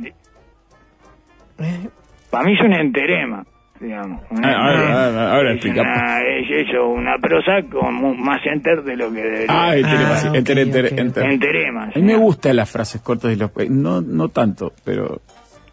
[1.58, 1.90] ti-
[2.30, 3.44] para mí es un enterema.
[3.80, 4.22] digamos.
[4.32, 5.82] Ah, ahora, ahora, ahora es, explica.
[5.84, 9.46] una- es eso, una prosa con más enter de lo que debería.
[9.50, 10.98] Ah, enter, Ah, enter, enter, ok, ok.
[11.00, 11.24] enter.
[11.26, 11.96] Enteremas.
[11.96, 13.52] A mí me gustan las frases cortas y los...
[13.70, 15.22] No, no tanto, pero...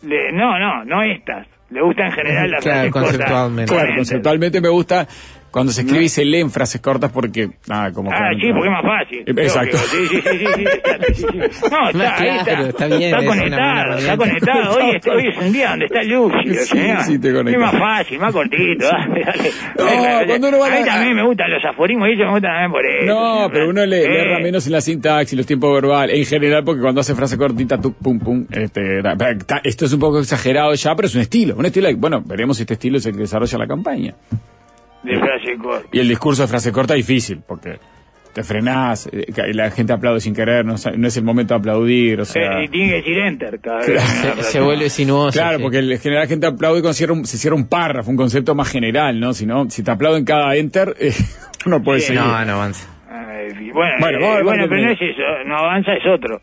[0.03, 1.47] Le- no, no, no estas.
[1.71, 3.69] Le gusta en general las Claro, frases conceptualmente.
[3.73, 5.09] con Claro, conceptualmente me gusta
[5.55, 7.49] cuando se escribe y se leen frases cortas porque...
[7.71, 9.19] Ah, como Ah, sí, porque es más fácil.
[9.21, 9.77] Eh, exacto.
[9.79, 11.39] Sí, sí, sí, sí, sí, exacto, sí, sí.
[11.71, 12.61] No, está, Claro, ahí está.
[12.61, 14.77] está bien, Está es una buena conectado, está conectado.
[14.77, 18.19] Hoy es, hoy es un día donde está lúcido, Sí, sí, te Es más fácil,
[18.19, 18.85] más cortito.
[18.85, 19.51] Dale, dale.
[19.79, 22.31] No, Dale, cuando uno va a mí también me gustan los aforismos y eso me
[22.33, 23.15] gustan también por eso.
[23.15, 26.27] No, pero uno le, le Eh, erra menos en la sintaxis, los tiempos verbales, en
[26.27, 28.99] general, porque cuando hace frase cortita, tú, pum, pum, este,
[29.63, 32.65] esto es un poco exagerado ya, pero es un estilo, un estilo, bueno, veremos si
[32.65, 34.15] este estilo es el que desarrolla la campaña.
[35.05, 35.89] De frase corta.
[35.93, 37.79] Y el discurso de frase corta es difícil, porque
[38.33, 41.55] te frenás, eh, y la gente aplaude sin querer, no, sa- no es el momento
[41.55, 42.61] de aplaudir, o sea...
[42.61, 44.03] Eh, y tiene que decir enter cada vez.
[44.03, 45.39] Se, se vuelve sinuoso.
[45.39, 45.63] Claro, sí.
[45.63, 48.55] porque en general la gente aplaude cuando cierra un- se cierra un párrafo, un concepto
[48.57, 49.35] más general, ¿no?
[49.35, 51.13] Si no, si te aplauden cada enter, eh,
[51.67, 52.23] no puede Sí, seguir.
[52.23, 52.89] No, no avanza.
[53.09, 56.41] Ay, bueno, Bueno, eh, bueno cuánto pero no es eso, no avanza es otro.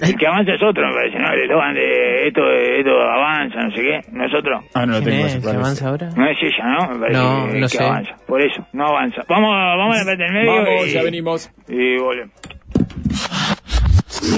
[0.00, 1.32] El que avanza es otro, me parece, ¿no?
[1.32, 4.60] El eslogan de esto, esto avanza, no sé qué, ¿no es otro?
[4.74, 5.32] Ah, no lo ¿Quién tengo es?
[5.44, 6.10] ¿Se avanza ahora?
[6.16, 6.88] No es ella, ¿no?
[6.94, 7.84] Me parece No, que, no que sé.
[7.84, 8.16] avanza.
[8.26, 9.22] Por eso, no avanza.
[9.28, 11.50] Vamos, vamos a la parte del medio Vamos, y, ya venimos.
[11.68, 12.34] y volvemos.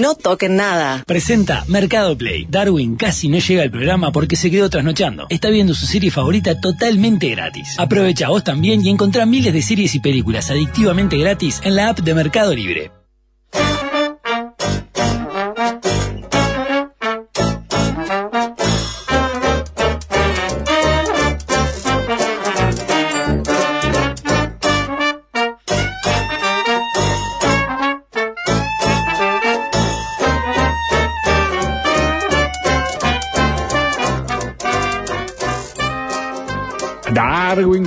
[0.01, 1.03] No toquen nada.
[1.07, 2.45] Presenta Mercado Play.
[2.49, 5.27] Darwin casi no llega al programa porque se quedó trasnochando.
[5.29, 7.79] Está viendo su serie favorita totalmente gratis.
[7.79, 11.99] Aprovecha vos también y encontrá miles de series y películas adictivamente gratis en la app
[11.99, 12.91] de Mercado Libre.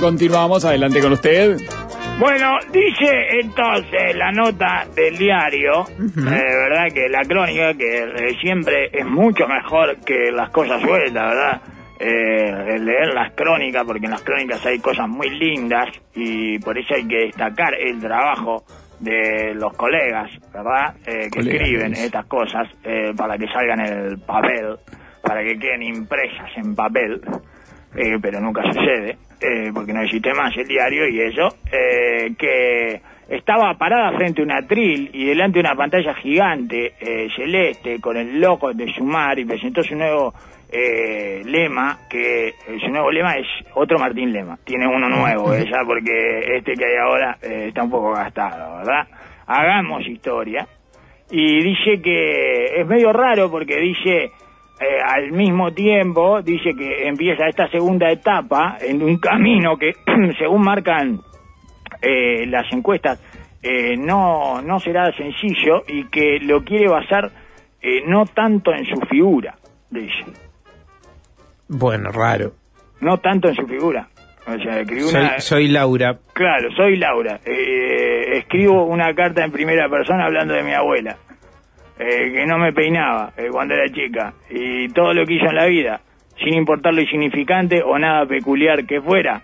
[0.01, 1.57] Continuamos, adelante con usted.
[2.19, 8.89] Bueno, dice entonces la nota del diario, eh, verdad que la crónica, que eh, siempre
[8.91, 11.61] es mucho mejor que las cosas sueltas, ¿verdad?
[11.99, 16.95] Eh, leer las crónicas, porque en las crónicas hay cosas muy lindas y por eso
[16.95, 18.63] hay que destacar el trabajo
[18.99, 20.95] de los colegas, ¿verdad?
[21.05, 21.61] Eh, que Colegas.
[21.61, 24.77] escriben estas cosas eh, para que salgan en el papel,
[25.21, 27.21] para que queden impresas en papel
[27.95, 33.01] eh, pero nunca sucede, eh, porque no existe más el diario y eso, eh, que
[33.27, 38.17] estaba parada frente a un atril y delante de una pantalla gigante eh, celeste con
[38.17, 40.33] el logo de Sumar y presentó su nuevo
[40.71, 45.79] eh, lema, que eh, su nuevo lema es otro Martín Lema, tiene uno nuevo ella
[45.85, 49.07] porque este que hay ahora eh, está un poco gastado, ¿verdad?
[49.47, 50.67] Hagamos historia.
[51.29, 54.31] Y dice que es medio raro porque dice
[54.81, 59.91] eh, al mismo tiempo dice que empieza esta segunda etapa en un camino que
[60.39, 61.19] según marcan
[62.01, 63.21] eh, las encuestas
[63.61, 67.29] eh, no no será sencillo y que lo quiere basar
[67.81, 69.55] eh, no tanto en su figura
[69.91, 70.25] dice
[71.67, 72.53] Bueno, raro.
[73.01, 74.07] no tanto en su figura
[74.47, 76.17] o sea escribió Soy, una soy Laura.
[76.33, 77.39] Claro, soy Laura.
[77.45, 81.15] Escribo una carta en primera persona hablando de mi abuela,
[82.01, 85.55] eh, que no me peinaba eh, cuando era chica, y todo lo que hizo en
[85.55, 86.01] la vida,
[86.43, 89.43] sin importar lo insignificante o nada peculiar que fuera.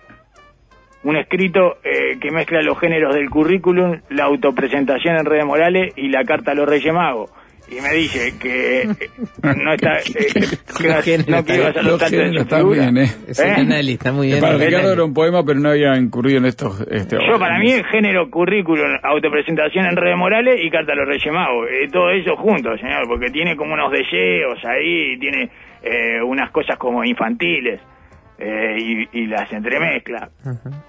[1.04, 6.08] Un escrito eh, que mezcla los géneros del currículum, la autopresentación en redes morales y
[6.08, 7.30] la carta a los Reyes Magos.
[7.70, 8.86] Y me dice que eh,
[9.42, 9.98] no está...
[10.00, 10.02] eh,
[10.32, 12.90] que Los géneros no quiero figura.
[12.90, 13.10] bien, ¿eh?
[13.28, 13.54] Es un ¿Eh?
[13.58, 14.40] análisis, está muy bien.
[14.40, 16.80] Para Ricardo era un poema, pero no había incurrido en estos...
[16.90, 21.06] Este, Yo, para mí, el género currículum, autopresentación en redes morales y carta a los
[21.06, 21.68] Reyes Magos.
[21.70, 25.50] Eh, todo eso junto, señor, porque tiene como unos deseos ahí, tiene
[25.82, 27.80] eh, unas cosas como infantiles
[28.38, 30.30] eh, y, y las entremezcla.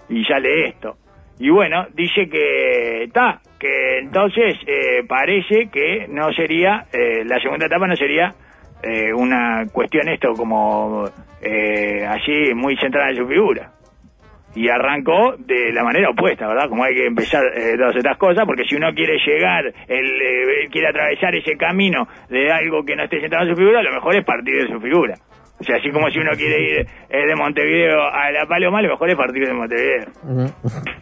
[0.07, 0.95] Y ya lee esto.
[1.39, 7.65] Y bueno, dice que está, que entonces eh, parece que no sería, eh, la segunda
[7.65, 8.33] etapa no sería
[8.83, 11.05] eh, una cuestión esto como
[11.41, 13.71] eh, así muy centrada en su figura
[14.55, 16.67] y arrancó de la manera opuesta, ¿verdad?
[16.69, 20.67] Como hay que empezar eh, todas estas cosas, porque si uno quiere llegar, él, eh,
[20.71, 24.15] quiere atravesar ese camino de algo que no esté centrado en su figura, lo mejor
[24.15, 25.15] es partir de su figura.
[25.59, 28.89] O sea, así como si uno quiere ir eh, de Montevideo a La Paloma, lo
[28.89, 30.07] mejor es partir de Montevideo,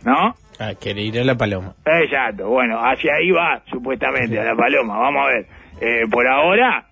[0.04, 0.36] ¿no?
[0.60, 1.76] Ah, quiere ir a la paloma.
[1.86, 5.46] Exacto, bueno, hacia ahí va, supuestamente, a La Paloma, vamos a ver.
[5.80, 6.88] Eh, por ahora,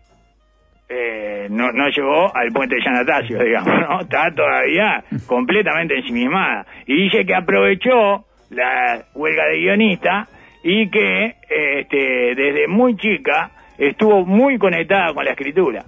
[0.88, 4.02] eh, no, no llegó al puente de San Atasio, digamos, ¿no?
[4.02, 6.66] Está todavía completamente ensimismada.
[6.86, 10.28] Y dice que aprovechó la huelga de guionista
[10.64, 15.84] y que este, desde muy chica estuvo muy conectada con la escritura.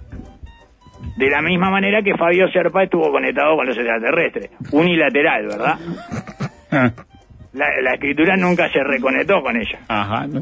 [1.16, 4.50] De la misma manera que Fabio Serpa estuvo conectado con los extraterrestres.
[4.72, 5.78] Unilateral, ¿verdad?
[7.52, 9.78] La, la escritura nunca se reconectó con ella.
[9.88, 10.40] Ajá, ¿no?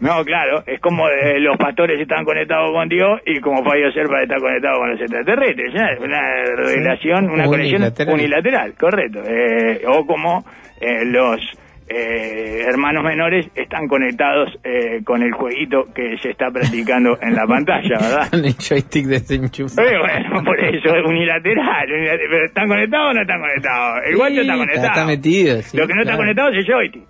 [0.00, 4.22] No, claro, es como eh, los pastores están conectados con Dios y como Fabio Serpa
[4.22, 5.72] está conectado con los extraterrestres.
[5.74, 5.88] ¿ya?
[5.98, 6.20] Una
[6.54, 8.14] relación, una conexión Unilateral.
[8.14, 9.22] unilateral, correcto.
[9.26, 10.44] Eh, o como
[10.80, 11.40] eh, los
[11.88, 17.46] eh, hermanos menores están conectados eh, con el jueguito que se está practicando en la
[17.46, 18.28] pantalla, ¿verdad?
[18.30, 19.86] Con el joystick desenchufado.
[19.88, 22.28] Eh, bueno, por eso es unilateral, unilateral.
[22.30, 23.98] Pero ¿Están conectados o no están conectados?
[24.06, 24.86] El guacho Sí, está conectado.
[24.88, 27.04] está metido, sí, Lo que no está conectado es el joystick.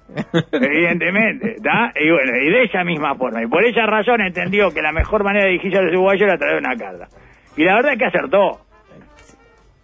[0.52, 1.92] Evidentemente, ¿está?
[1.98, 3.42] Y bueno, y de esa misma forma.
[3.42, 6.36] Y por esa razón entendió que la mejor manera de dirigirse a los uruguayos era
[6.38, 7.06] traer una carta.
[7.56, 8.60] Y la verdad es que acertó.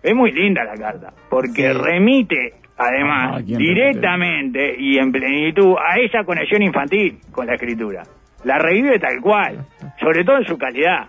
[0.02, 1.78] Es muy linda la carta, porque Sí.
[1.78, 8.02] remite, además, Ah, ¿quién directamente y en plenitud a esa conexión infantil con la escritura.
[8.44, 9.64] La revive tal cual,
[10.00, 11.06] sobre todo en su calidad.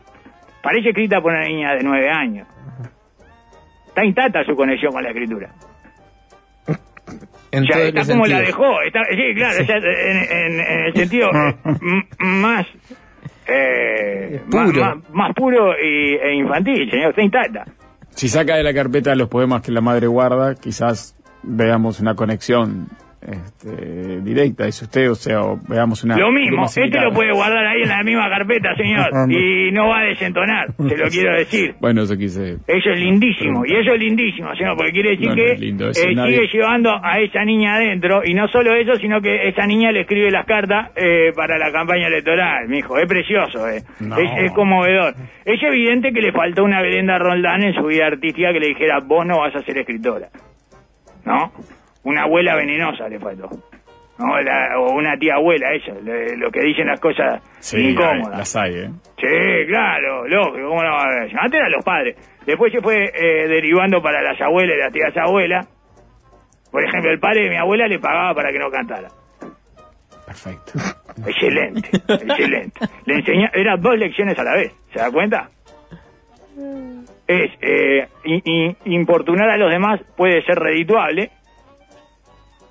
[0.62, 2.48] Parece escrita por una niña de nueve años.
[3.88, 5.50] Está intacta su conexión con la escritura.
[7.52, 8.82] En O sea, está como la dejó.
[8.82, 11.30] Está, sí, claro, o sea, en, en- en el sentido
[12.20, 12.66] más,
[13.48, 14.82] eh, más, Puro.
[14.82, 17.10] más- más puro y, e infantil, señor.
[17.12, 17.66] Está intacta.
[18.10, 22.88] Si saca de la carpeta los poemas que la madre guarda, quizás veamos una conexión
[23.26, 26.18] este, directa, dice usted, o sea, o veamos una...
[26.18, 30.00] Lo mismo, este lo puede guardar ahí en la misma carpeta, señor, y no va
[30.02, 31.74] a desentonar, se lo quiero decir.
[31.80, 32.58] Bueno, eso quise...
[32.68, 36.14] Eso es lindísimo, y eso es lindísimo, señor, porque quiere decir No, que lindo, eh,
[36.16, 39.94] nadie- sigue llevando a esa niña adentro, y no solo eso, sino que esa niña
[39.94, 43.84] le escribe las cartas eh, para la campaña electoral, mijo, es precioso, eh.
[44.02, 44.18] No.
[44.18, 45.14] es, es conmovedor.
[45.46, 49.00] Es evidente que le faltó una Belenda Roldán en su vida artística que le dijera,
[49.00, 50.28] vos no vas a ser escritora,
[51.26, 51.52] ¿no?
[52.04, 53.50] Una abuela venenosa le faltó.
[54.20, 54.40] ¿no?
[54.42, 55.68] La- o una tía abuela,
[56.04, 58.38] le- lo que dicen las cosas Sí, incómodas.
[58.38, 58.90] las hay, ¿eh?
[59.18, 61.32] Sí, claro, lógico, ¿cómo no va a haber?
[61.40, 62.16] Antes eran los padres.
[62.46, 65.68] Después se fue eh, derivando para las abuelas y las tías abuelas.
[66.72, 69.08] Por ejemplo, el padre de mi abuela le pagaba para que no cantara.
[70.26, 70.72] Perfecto.
[71.28, 72.80] Excelente, excelente.
[73.06, 75.50] Le enseña, eran dos lecciones a la vez, ¿se da cuenta?
[77.28, 78.08] Es, eh,
[78.86, 81.30] importunar a los demás puede ser redituable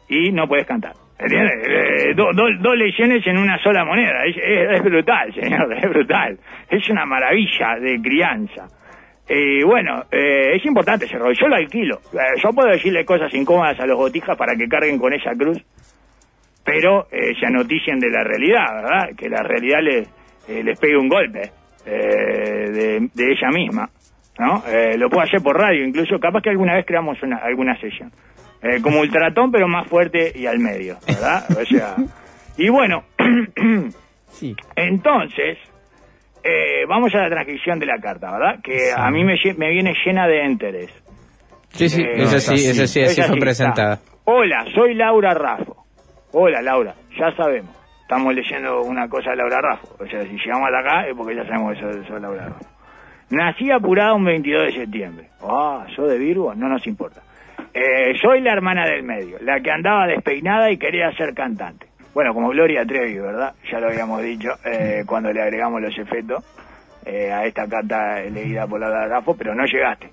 [0.08, 0.92] y no puedes cantar.
[1.18, 1.68] ¿Entiendes?
[1.68, 4.24] Eh, do- do- dos lecciones en una sola moneda.
[4.26, 6.38] Es, es- es brutal, señor, es brutal.
[6.68, 8.66] Es una maravilla de crianza.
[9.28, 11.34] Y bueno, eh, es importante ese rol.
[11.40, 11.96] Yo lo alquilo.
[12.12, 15.58] Eh, yo puedo decirle cosas incómodas a los botijas para que carguen con esa cruz,
[16.64, 19.08] pero eh, se anoticien de la realidad, ¿verdad?
[19.16, 20.08] Que la realidad les,
[20.48, 21.50] eh, les pegue un golpe
[21.86, 23.88] eh, de, de ella misma,
[24.38, 24.62] ¿no?
[24.66, 28.12] Eh, lo puedo hacer por radio, incluso capaz que alguna vez creamos una, alguna sesión.
[28.62, 31.44] Eh, como ultratón, pero más fuerte y al medio, ¿verdad?
[31.50, 31.96] O sea,
[32.56, 33.04] y bueno,
[34.28, 34.54] Sí.
[34.76, 35.58] entonces,
[36.44, 38.60] eh, vamos a la transcripción de la carta, ¿verdad?
[38.62, 40.90] Que a mí me, me viene llena de enteres.
[41.70, 43.94] Sí, sí, Eh, eso sí, eso sí, así fue presentada.
[43.94, 44.12] está.
[44.24, 45.84] Hola, soy Laura Raffo.
[46.32, 47.74] Hola, Laura, ya sabemos.
[48.02, 49.96] Estamos leyendo una cosa de Laura Raffo.
[49.98, 52.64] O sea, si llegamos hasta acá es porque ya sabemos que sos Laura Raffo.
[53.32, 55.26] Nací apurada un 22 de septiembre.
[55.42, 56.54] Ah, ¿sos de Virgo?
[56.54, 57.20] No nos importa.
[57.74, 61.86] Eh, soy la hermana del medio, la que andaba despeinada y quería ser cantante.
[62.14, 63.54] Bueno, como Gloria Trevi, ¿verdad?
[63.70, 66.44] Ya lo habíamos dicho eh, cuando le agregamos los efectos
[67.06, 70.08] eh, a esta carta leída por Laura Raffo, pero no llegaste.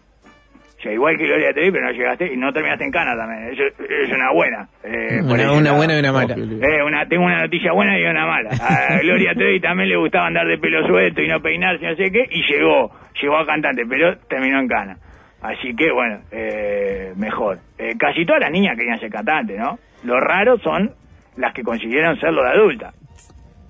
[0.78, 3.52] O sea, igual que Gloria Trevi, pero no llegaste y no terminaste en Cana también.
[3.52, 4.70] Eso es una buena.
[4.86, 6.36] eh, Una, una buena y una mala.
[6.38, 8.50] Eh, una, tengo una noticia buena y una mala.
[8.52, 12.10] A Gloria Trevi también le gustaba andar de pelo suelto y no peinarse, no sé
[12.10, 12.90] qué, y llegó,
[13.22, 14.98] llegó a cantante, pero terminó en cana.
[15.42, 17.60] Así que, bueno, eh, mejor.
[17.78, 19.80] Eh, casi todas las niñas querían ser cantantes, ¿no?
[20.04, 20.92] Lo raro son
[21.38, 22.94] las que consiguieron serlo de adulta.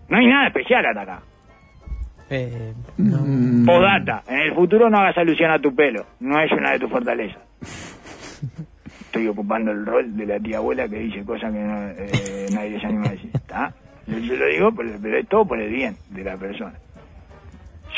[0.09, 1.19] No hay nada especial hasta acá.
[2.31, 2.73] Eh,
[3.65, 6.89] Podata, en el futuro no hagas alusión a tu pelo, no es una de tus
[6.89, 7.41] fortalezas.
[9.01, 12.79] Estoy ocupando el rol de la tía abuela que dice cosas que no, eh, nadie
[12.79, 13.31] se anima a decir.
[13.33, 13.73] ¿está?
[14.05, 16.73] Yo, yo lo digo, pero, pero es todo por el bien de la persona.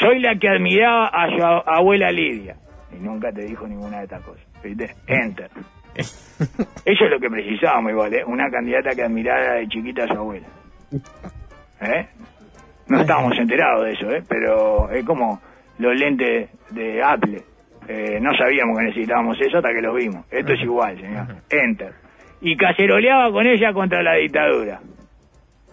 [0.01, 2.55] Soy la que admiraba a su abuela Lidia.
[2.91, 4.43] Y nunca te dijo ninguna de estas cosas.
[4.63, 4.95] ¿Viste?
[5.07, 5.49] Enter.
[5.95, 8.23] Eso es lo que precisábamos igual, ¿eh?
[8.25, 10.47] Una candidata que admirara de chiquita a su abuela.
[11.81, 12.07] ¿Eh?
[12.87, 14.23] No estábamos enterados de eso, ¿eh?
[14.27, 15.39] Pero es como
[15.77, 17.41] los lentes de Apple.
[17.87, 20.25] Eh, no sabíamos que necesitábamos eso hasta que los vimos.
[20.29, 21.27] Esto es igual, señor.
[21.49, 21.93] Enter.
[22.41, 24.79] Y caceroleaba con ella contra la dictadura.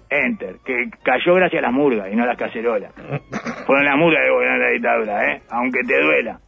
[0.09, 0.57] Enter.
[0.65, 2.93] Que cayó gracias a las murgas y no a las cacerolas.
[3.69, 5.43] Fueron las murgas que gobernaron la dictadura, ¿eh?
[5.51, 6.41] Aunque te duela.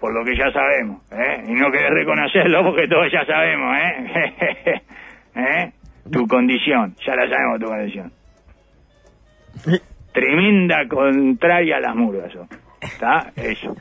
[0.00, 1.44] Por lo que ya sabemos, ¿eh?
[1.46, 4.82] Y no querés reconocerlo porque todos ya sabemos, ¿eh?
[5.36, 5.72] ¿Eh?
[6.10, 6.94] Tu condición.
[7.06, 8.12] Ya la sabemos tu condición.
[10.14, 12.46] Tremenda contraria a las murgas, ¿o?
[12.80, 13.30] ¿está?
[13.36, 13.76] Eso.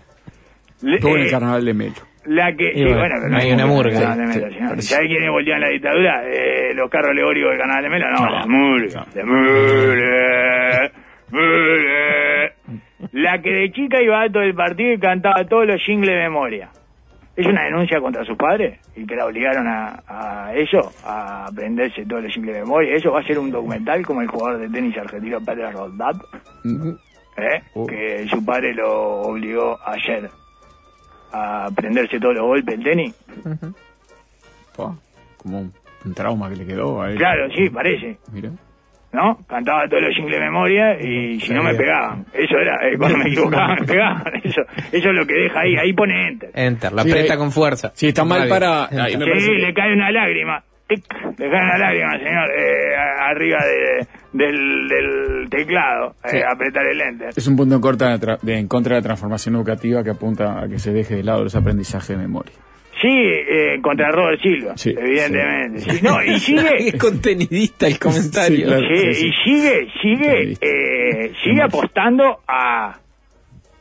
[0.83, 1.93] En el carnaval de Melo.
[2.25, 4.05] La que, sí, bueno, bueno, pero hay una murga ahí.
[4.07, 4.69] no, no, no, Sí, señor.
[4.71, 4.87] pero sí.
[4.93, 6.23] ¿Sabe quiénes voltearon la dictadura?
[6.25, 8.11] Eh, los carros alegóricos del canal de Melo.
[8.11, 8.29] No, No.
[8.31, 9.05] la murga.
[9.15, 9.85] La murga.
[9.85, 10.91] murga.
[13.11, 16.21] La que de chica iba a todo el partido y cantaba todos los jingles de
[16.23, 16.69] memoria.
[17.35, 18.79] ¿Es una denuncia contra sus padres?
[18.95, 20.93] ¿Y que la obligaron a, a eso?
[21.03, 22.95] ¿A aprenderse todos los jingles de memoria?
[22.95, 26.15] ¿Eso va a ser un documental como el jugador de tenis argentino Pedro Roldán?
[27.37, 27.61] ¿eh?
[27.73, 27.85] Oh.
[27.85, 30.29] que su padre lo obligó ayer
[31.33, 33.15] a aprenderse todos los golpes del tenis.
[34.75, 35.73] Como un,
[36.05, 37.17] un trauma que le quedó a él.
[37.17, 38.51] Claro, sí, parece, Mira.
[39.15, 39.39] ¿No?
[39.47, 42.25] Cantaba todos los jingles de memoria y si no me pegaban.
[42.33, 44.23] Eso era, eh, cuando me equivocaba me pegaban.
[44.43, 44.61] Eso,
[44.91, 46.51] eso es lo que deja ahí, ahí pone enter.
[46.53, 47.91] Enter, la Sí, aprieta ahí- con fuerza.
[47.95, 48.99] Sí, está mal para- Enter.
[49.01, 50.63] ahí me Sí, parece que- le cae una lágrima.
[50.87, 51.03] Tic,
[51.39, 57.29] le cae una lágrima, señor, eh, arriba de- del, del teclado, eh, apretar el enter.
[57.35, 60.11] Es un punto en, corta de tra- de- en contra de la transformación educativa que
[60.11, 62.53] apunta a que se deje de lado los aprendizajes de memoria.
[63.01, 65.79] Sí, eh, contra Robert Silva, Sí, evidentemente.
[65.79, 68.57] Sí, no, y sigue, Es contenidista el comentario.
[68.57, 68.87] Sí, claro.
[68.87, 69.27] Sí, Sí, sí.
[69.27, 72.97] y sigue, sigue, eh, sigue apostando a,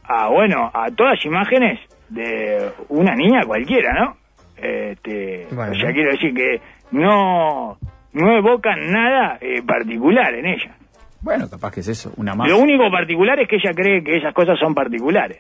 [0.03, 4.17] a, bueno, a todas imágenes de una niña cualquiera, ¿no?
[4.57, 5.73] Este, Bueno.
[5.73, 6.61] O sea, quiero decir que
[6.91, 7.79] no,
[8.13, 10.77] no evocan nada eh, particular en ella.
[11.23, 12.49] Bueno, capaz que es eso, una más.
[12.49, 15.39] Lo único particular es que ella cree que esas cosas son particulares.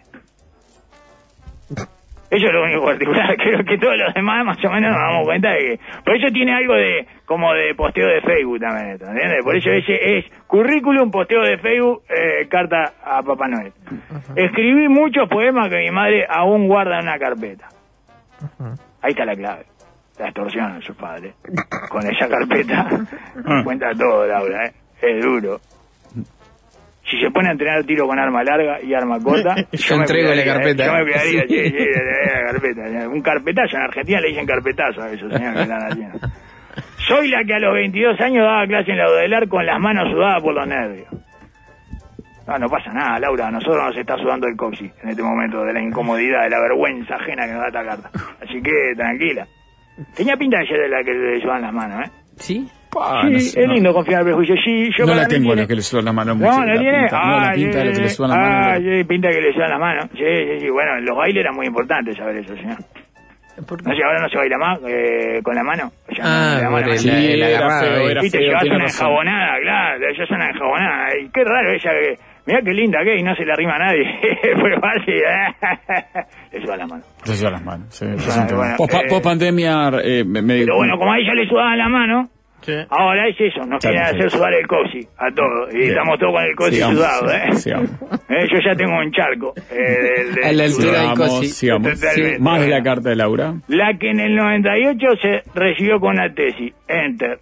[2.31, 3.37] Eso es lo único particular.
[3.39, 5.81] Creo que todos los demás más o menos nos damos cuenta de que...
[6.05, 9.45] Por eso tiene algo de como de posteo de Facebook también, ¿entiendes?
[9.45, 13.73] Por eso ese es currículum, posteo de Facebook, eh, carta a Papá Noel.
[14.37, 17.69] Escribí muchos poemas que mi madre aún guarda en una carpeta.
[19.03, 19.65] Ahí está la clave.
[20.19, 21.35] La extorsión de sus padres.
[21.89, 22.87] Con esa carpeta
[23.65, 24.73] cuenta todo, Laura, ¿eh?
[25.03, 25.61] Es duro.
[27.11, 30.29] Si se pone a entrenar tiro con arma larga y arma corta, Yo me entrego
[30.31, 30.57] la cuidaría, ¿eh?
[30.57, 30.87] carpeta.
[30.87, 31.39] Yo me Sí.
[31.49, 31.87] sí, sí,
[32.33, 33.09] la carpeta.
[33.09, 36.19] Un carpetazo, en Argentina le dicen carpetazo a eso, señor, que están haciendo.
[37.07, 40.11] Soy la que a los 22 años daba clase en la Udelar con las manos
[40.11, 41.07] sudadas por los nervios.
[42.47, 43.49] No, no pasa nada, Laura.
[43.49, 46.61] A nosotros nos está sudando el coxi en este momento de la incomodidad, de la
[46.61, 48.11] vergüenza ajena que nos da esta carta.
[48.43, 49.47] Así que tranquila.
[50.17, 52.11] Tenía pinta de ser de la que le sudan las manos, ¿eh?
[52.37, 52.69] ¿Sí?
[52.95, 53.75] Pa, sí, no sé, es no.
[53.75, 54.57] lindo confiar en el prejuicio.
[54.65, 56.51] Sí, yo No la tengo tiene- la que le sudan las manos mucho.
[56.51, 56.99] No, no la tiene.
[57.01, 58.83] pinta, no, la Ah, pinta de la que le sí, sudan las ah, manos.
[58.85, 60.05] sí, pinta que le sudan las manos.
[60.15, 60.71] Sí, sí, sí.
[60.71, 62.79] Bueno, en los bailes era muy importante saber eso, señor.
[63.57, 65.93] No sé, ahora no se baila más eh, con la mano.
[66.17, 66.93] Ya no, Ah, la mano.
[66.97, 68.11] Sí, el era agarrado, feo, eh.
[68.11, 69.07] era Sí, te feo, llevas una razón.
[69.07, 71.09] enjabonada, claro, ella es una enjabonada.
[71.21, 72.19] Y qué raro ella que...
[72.47, 74.05] Mirá qué linda que y no se le arrima a nadie.
[74.61, 75.15] Fue fácil.
[76.53, 77.03] le suda la mano.
[77.25, 77.87] Se sudan las manos.
[77.95, 81.49] Sí, Ah, bueno, Post, eh, pandemia, eh, me, me- Pero bueno, como a ella le
[81.49, 82.29] sudaban la mano,
[82.91, 85.73] ahora es eso, nos quieren hacer sudar el coxi a todos.
[85.73, 85.91] Y Bien.
[85.91, 87.53] estamos todos con el coxi Sigamos, sudado, ¿eh?
[87.55, 87.91] sigamos.
[88.29, 89.55] Eh, Yo ya tengo un charco.
[89.71, 91.45] eh, A la altura del.
[91.47, 92.39] Sigamos, cosi.
[92.41, 93.55] Más de la carta de Laura.
[93.69, 97.39] La que en el 98 se recibió con una tesis, enter.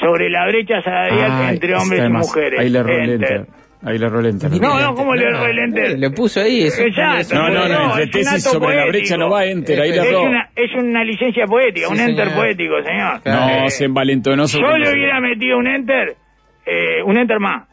[0.00, 2.60] Sobre la brecha salarial Ay, entre hombres y de mujeres.
[2.60, 3.46] Ahí le enter.
[3.84, 4.50] Ahí le erró el enter.
[4.60, 5.84] No, no, ¿cómo le erró el enter?
[5.92, 6.62] Eh, Le puso ahí.
[6.62, 7.34] eso- Exacto.
[7.34, 10.70] No, no, no, entre tesis sobre la brecha no va enter, ahí le una, es
[10.74, 12.40] una licencia poética, Sí, un enter señor.
[12.40, 13.20] poético, señor.
[13.24, 16.14] No, Eh, se envalentonó sobre Yo le hubiera metido un enter,
[16.64, 17.66] eh, un enter más.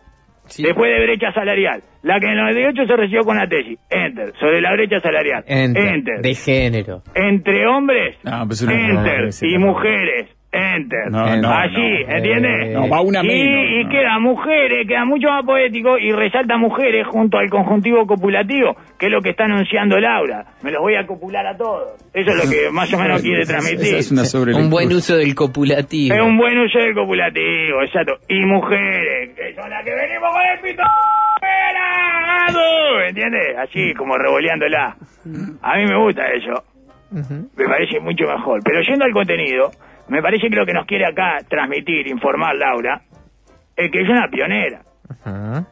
[0.46, 0.64] Sí.
[0.64, 1.84] Después de brecha salarial.
[2.02, 3.78] La que en el 98 se recibió con la tesis.
[3.88, 4.34] Enter.
[4.40, 5.44] Sobre la brecha salarial.
[5.46, 6.22] Enter.
[6.24, 7.04] De género.
[7.14, 8.16] Entre hombres.
[8.24, 9.30] No, pues enter.
[9.44, 10.26] y mujeres.
[10.52, 11.12] Enter.
[11.12, 12.16] No, no, Así, no.
[12.16, 12.74] ¿entiendes?
[12.74, 13.90] No, va una y, menos, y no.
[13.90, 19.12] queda mujeres, queda mucho más poético y resalta mujeres junto al conjuntivo copulativo, que es
[19.12, 20.46] lo que está anunciando Laura.
[20.64, 21.94] Me los voy a copular a todos.
[22.14, 23.96] Eso es lo que más o menos quiere transmitir.
[23.96, 26.16] Es una sobre Un buen uso del copulativo.
[26.16, 28.14] Es un buen uso del copulativo, exacto.
[28.28, 30.84] Y mujeres, que son las que venimos con el pito
[33.08, 33.58] ¿entiendes?
[33.58, 34.96] Así, como revoleándola.
[35.62, 36.64] A mí me gusta eso.
[37.12, 38.62] Me parece mucho mejor.
[38.64, 39.72] Pero yendo al contenido,
[40.10, 43.02] me parece que lo que nos quiere acá transmitir, informar Laura,
[43.76, 44.82] es que es una pionera.
[45.24, 45.66] Ajá.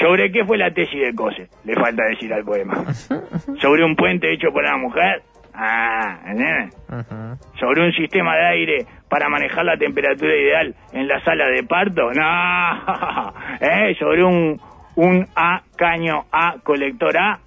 [0.00, 1.48] ¿Sobre qué fue la tesis de Cose?
[1.64, 2.84] Le falta decir al poema.
[3.60, 5.22] ¿Sobre un puente hecho por una mujer?
[5.54, 6.74] Ah, ¿entiendes?
[6.88, 7.36] Ajá.
[7.60, 12.10] sobre un sistema de aire para manejar la temperatura ideal en la sala de parto?
[12.10, 13.94] No, ¿Eh?
[13.98, 14.58] sobre un,
[14.96, 17.38] un A caño A colector A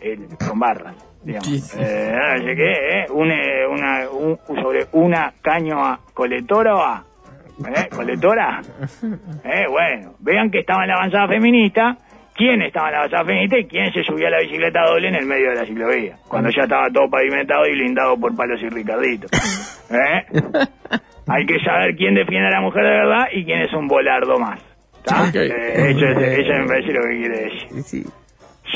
[0.00, 1.46] el- con barras, digamos.
[1.48, 1.78] Sí, sí.
[1.80, 2.14] Eh,
[2.44, 3.06] sé qué, ¿eh?
[3.10, 3.30] Un,
[3.72, 7.04] una, un- sobre una caño A colectora o A.
[7.66, 7.88] ¿Eh?
[7.94, 8.60] ¿Colectora?
[9.44, 11.96] Eh, bueno, vean que estaba en la avanzada feminista.
[12.34, 15.14] ¿Quién estaba en la avanzada feminista y quién se subía a la bicicleta doble en
[15.14, 16.16] el medio de la ciclovía?
[16.26, 19.30] Cuando ya estaba todo pavimentado y blindado por palos y ricarditos.
[19.90, 20.24] ¿Eh?
[21.28, 24.38] Hay que saber quién defiende a la mujer de verdad y quién es un volardo
[24.40, 24.60] más.
[25.04, 25.22] ¿tá?
[25.28, 25.34] Ok.
[25.36, 27.82] Eh, eso, es- eso me parece lo que quiere decir.
[27.84, 28.04] Sí.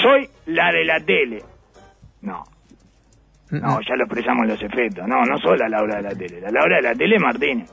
[0.02, 1.42] Soy la de la tele.
[2.22, 2.44] No.
[3.50, 5.06] No, ya lo expresamos en los efectos.
[5.08, 6.40] No, no soy la Laura de la tele.
[6.40, 7.70] La Laura de la tele es Martínez.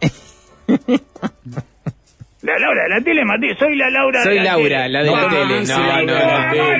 [2.42, 3.56] La Laura de la tele, Martínez.
[3.56, 4.88] Soy la Laura Soy de la Laura, tele.
[4.88, 5.64] la de la tele.
[5.64, 6.54] No, no, no.
[6.56, 6.76] No,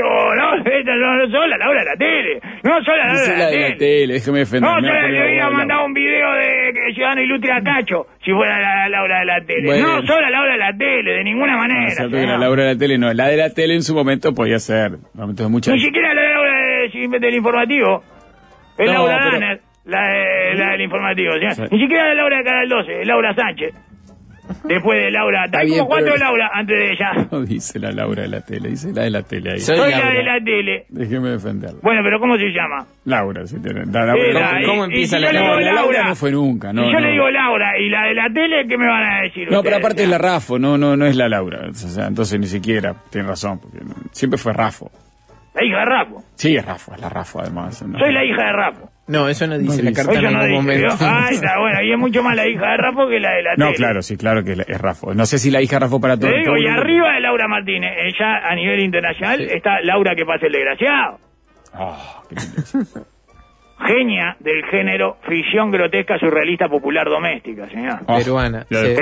[0.00, 2.40] esta no, no soy la Laura de la tele.
[2.62, 4.12] No soy la Laura de la de la tele.
[4.14, 4.70] déjeme defender.
[4.70, 8.88] No, yo le hubiera mandado un video de Ciudadano Ilustre a Cacho si fuera la
[8.88, 9.80] Laura de la tele.
[9.80, 12.06] No soy la Laura de la tele, de ninguna No, manera.
[12.08, 12.38] la.
[12.38, 13.12] Laura de la tele no.
[13.12, 14.92] La de la tele en su momento podía ser.
[15.14, 15.72] Momentos de mucha.
[15.72, 18.02] Ni siquiera la Laura de- del informativo.
[18.78, 21.32] Es No, Laura Danner, la, de- la del informativo.
[21.34, 21.62] Sí.
[21.70, 23.74] Ni siquiera la Laura de Canal 12, es Laura Sánchez.
[24.64, 25.46] Después de Laura.
[25.52, 27.12] Hay bien, como cuatro pero- Laura antes de ella.
[27.32, 29.58] No dice la Laura de la tele, dice la de la tele ahí.
[29.60, 30.14] Soy Soy la Laura.
[30.14, 30.84] de la tele.
[30.88, 31.78] Déjeme defenderla.
[31.82, 32.86] Bueno, pero ¿cómo se llama?
[33.04, 33.84] Laura, si tiene.
[33.86, 34.12] La,
[34.66, 35.56] ¿Cómo y- empieza y la yo le Laura?
[35.58, 37.00] digo La Laura no fue nunca, no, Y yo no.
[37.06, 39.76] le digo Laura, y la de la tele, ¿qué me van a decir No, pero
[39.76, 39.78] ustedes?
[39.78, 41.68] aparte es la Rafo, no, no, no es la Laura.
[41.70, 44.90] O sea, entonces ni siquiera, tiene razón, porque no- siempre fue Rafo.
[45.54, 46.22] La hija de Rapo.
[46.34, 47.80] Sí, es Rafo, es la Rafo además.
[47.86, 47.96] ¿no?
[47.98, 48.90] Soy la hija de Rapo.
[49.06, 50.02] No, eso no dice No la dice.
[50.02, 50.82] carta Eso en no ningún dice.
[50.86, 50.96] momento.
[51.06, 51.82] Ah, está bueno.
[51.82, 53.76] Y es mucho más la hija de Rapo que la de la No, tele.
[53.76, 55.12] claro, sí, claro que es Rafo.
[55.14, 57.46] No sé si la hija Rafo para todo Te el digo, y arriba de Laura
[57.48, 59.46] Martínez, ella a nivel internacional, Sí.
[59.54, 61.18] está Laura que pasa el desgraciado.
[61.74, 63.06] Ah, qué lindo.
[63.86, 68.00] Genia del género ficción grotesca surrealista popular doméstica, señor.
[68.06, 68.94] Ah, Peruana, Lo sí.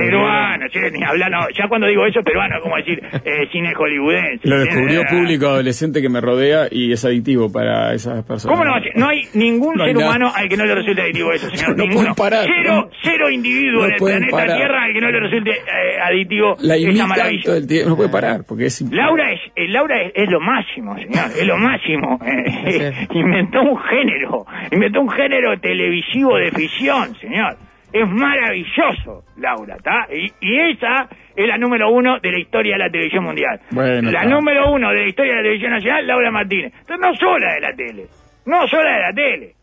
[0.92, 1.40] ni hablar, no.
[1.56, 4.48] Ya cuando digo eso, peruano, como decir eh, cine hollywoodense.
[4.48, 8.58] lo descubrió Eh, público adolescente que me rodea y es adictivo para esas personas.
[8.58, 8.74] ¿Cómo no?
[8.96, 10.08] No hay ningún No hay ser nada.
[10.10, 11.76] humano al que no le resulte adictivo eso, señor.
[11.76, 12.14] No Ninguno.
[12.14, 12.46] parar.
[12.46, 14.56] Cero, cero individuo No en el planeta parar.
[14.56, 17.42] Tierra al que no le resulte eh, adictivo La esa maravilla.
[17.44, 18.82] todo el tiempo, no puede parar, porque es...
[18.90, 22.18] Laura es, eh, Laura es, es lo máximo, señor, es lo máximo.
[22.24, 23.18] Eh, Sí.
[23.18, 27.56] inventó un género, inventó un género televisivo de ficción, señor.
[27.92, 30.06] Es maravilloso, Laura, ¿está?
[30.10, 33.60] Y, y esa es la número uno de la historia de la televisión mundial.
[33.70, 36.72] Bueno, la número uno de la historia de la televisión nacional, Laura Martínez.
[36.80, 38.06] Entonces no sola de la tele,
[38.46, 39.54] no sola de la tele.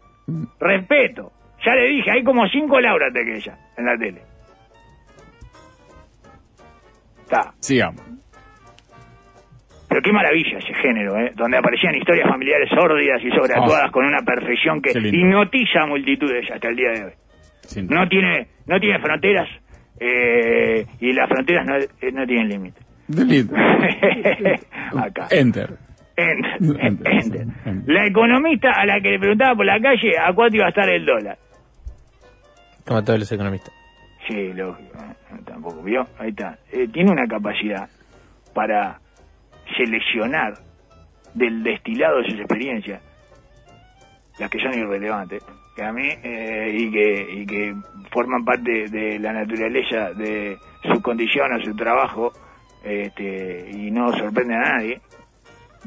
[0.60, 1.32] Respeto.
[1.66, 4.22] Ya le dije, hay como cinco Laura antes que ella en la tele.
[7.24, 7.52] Está.
[7.60, 8.02] Sigamos.
[9.90, 11.32] Pero qué maravilla ese género, ¿eh?
[11.36, 13.92] donde aparecían historias familiares sórdidas y sobreactuadas Oh.
[13.92, 17.12] con una perfección que hipnotiza a multitudes hasta el día de hoy.
[17.62, 17.88] Sin.
[17.88, 19.50] No tiene, no tiene fronteras
[20.00, 22.80] eh, y las fronteras no, eh, no tienen límite.
[23.08, 23.52] Delete.
[24.96, 25.28] Acá.
[25.32, 25.70] Enter.
[26.16, 27.46] Enter, Enter.
[27.88, 30.88] La economista a la que le preguntaba por la calle a cuánto iba a estar
[30.90, 31.38] el dólar.
[32.86, 33.74] Como todos los economistas.
[34.28, 34.98] Sí, lógico.
[35.00, 36.06] eh, Tampoco vio.
[36.20, 36.58] Ahí está.
[36.72, 37.88] Eh, tiene una capacidad
[38.54, 39.00] para
[39.78, 40.53] seleccionar
[41.34, 43.01] del destilado de sus experiencias
[44.39, 45.43] las que son irrelevantes
[45.76, 47.76] que a mí eh, y que y que
[48.11, 50.57] forman parte de la naturaleza de
[50.91, 52.32] su condición o su trabajo
[52.84, 55.01] este, y no sorprenden a nadie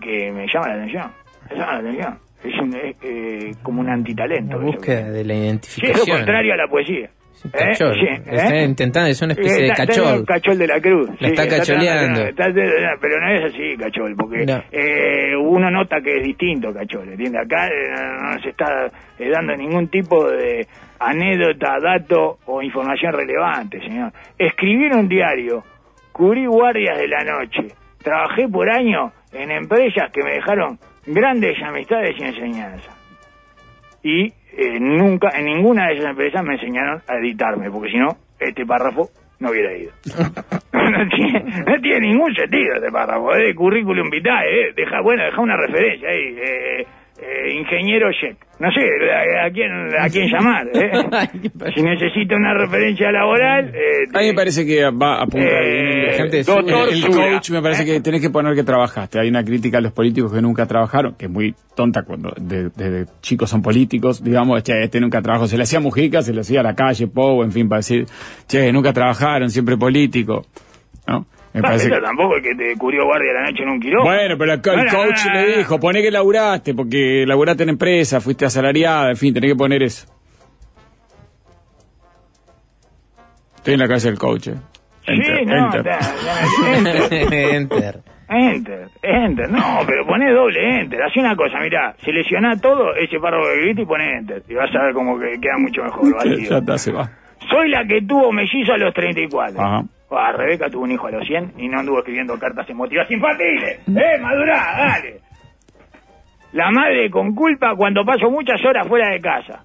[0.01, 1.11] que me llama la atención.
[1.51, 2.19] Me llama la atención.
[2.45, 6.17] Es, un, es, eh, como un antitalento búsqueda de la Sí, es lo identificación.
[6.19, 7.93] contrario a la poesía Sí, cachol.
[7.99, 8.17] ¿Eh?
[8.25, 8.65] Sí, Está ¿eh?
[8.65, 10.25] intentando, es una especie de Está- está cachol.
[10.27, 11.11] cachol de la cruz.
[11.21, 12.21] La está cacholeando.
[12.27, 14.63] está- está- pero no es así, cachol, porque No.
[14.71, 17.43] eh, uno nota que es distinto, cachol, ¿entiendes?
[17.45, 17.73] Acá eh,
[18.23, 18.87] no se está
[19.19, 20.67] eh, dando ningún tipo de
[21.01, 24.13] anécdota, dato o información relevante, señor.
[24.39, 25.65] Escribir un diario,
[26.13, 27.69] cubrí guardias de la noche,
[28.03, 32.95] trabajé por años en empresas que me dejaron grandes amistades y enseñanzas
[34.05, 38.17] y eh, nunca en ninguna de esas empresas me enseñaron a editarme, porque si no,
[38.39, 39.09] este párrafo
[39.41, 39.93] no hubiera ido.
[40.73, 45.25] no, tiene, no tiene ningún sentido este párrafo, es de currículum vitae, eh, deja, bueno,
[45.25, 46.37] deja una referencia ahí,
[47.23, 50.91] eh, eh, ingeniero check, no sé a, a quién a quién llamar, eh.
[51.75, 56.15] si necesita una referencia laboral, eh, A mí me parece que va a apuntar Eh,
[56.17, 59.19] gente de doctor el coach me parece que tenés que poner que trabajaste.
[59.21, 63.07] Hay una crítica a los políticos que nunca trabajaron, que es muy tonta cuando de-
[63.21, 64.23] chicos son políticos.
[64.23, 65.47] Digamos, che, este nunca trabajó.
[65.47, 68.05] Se le hacía Mujica, se le hacía a la calle, Pou, en fin, para decir,
[68.49, 70.45] che, nunca trabajaron, siempre político.
[71.07, 71.27] ¿No?
[71.55, 74.11] Me No, parece eso tampoco el que te cubrió guardia la noche en un quirófano.
[74.15, 75.57] Bueno, pero el coach no, no, le no.
[75.59, 79.83] dijo, poné que laburaste, porque laburaste en empresa, fuiste asalariada, en fin, tenés que poner
[79.83, 80.07] eso.
[83.57, 84.55] Estoy en la casa del coach, eh.
[85.07, 85.83] Enter, sí, no, enter.
[85.83, 85.99] ta-
[86.77, 87.33] enter.
[87.55, 88.01] Enter.
[88.29, 93.45] Enter, enter, no, pero poné doble enter, hace una cosa, mirá, selecciona todo ese párrafo
[93.53, 96.31] que grita y poné enter, y vas a ver como que queda mucho mejor, Ya
[96.31, 96.59] vacío.
[96.59, 97.11] está, se va.
[97.51, 99.61] Soy la que tuvo mellizo a los 34.
[99.61, 99.83] Ajá.
[100.19, 103.81] Ah, Rebeca tuvo un hijo a los 100 y no anduvo escribiendo cartas emotivas infantiles.
[103.89, 105.21] ¡Eh, madurá, dale!
[106.53, 109.65] La madre con culpa cuando paso muchas horas fuera de casa.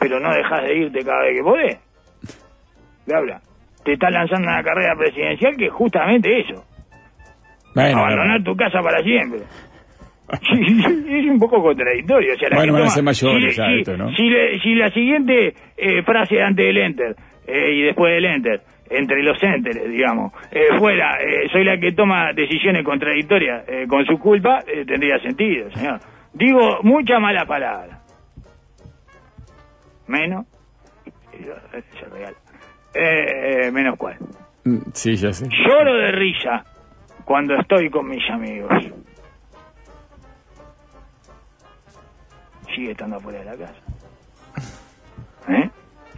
[0.00, 1.78] Pero no dejas de irte cada vez que podés.
[3.06, 3.40] Laura,
[3.84, 6.64] te estás lanzando una carrera presidencial que es justamente eso.
[7.74, 9.40] Bueno, Abandonar tu casa para siempre.
[10.32, 12.34] es un poco contradictorio.
[12.34, 14.10] O sea, la Bueno, van a ser mayores si, esto, ¿no?
[14.14, 18.60] si le- si la siguiente eh, frase antes del enter eh, y después del enter,
[18.92, 24.04] entre los enters, digamos, eh, fuera, eh, soy la que toma decisiones contradictorias eh, con
[24.04, 26.00] su culpa, tendría sentido, señor.
[26.32, 28.00] Digo mucha mala palabra.
[30.06, 30.46] Menos.
[33.72, 34.16] menos cuál.
[34.64, 35.48] Mm, Sí, ya sé.
[35.48, 36.64] Lloro de risa
[37.24, 38.70] cuando estoy con mis amigos.
[42.74, 43.80] Sigue estando afuera de la casa.
[45.48, 45.70] ¿Eh?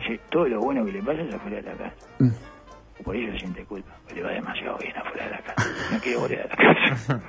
[0.07, 1.97] Sí, todo lo bueno que le pasa es afuera de la casa.
[3.05, 3.91] Por eso siente culpa.
[4.03, 5.71] porque Le va demasiado bien afuera de la casa.
[5.93, 6.57] No quiere volver a la
[6.89, 7.21] casa.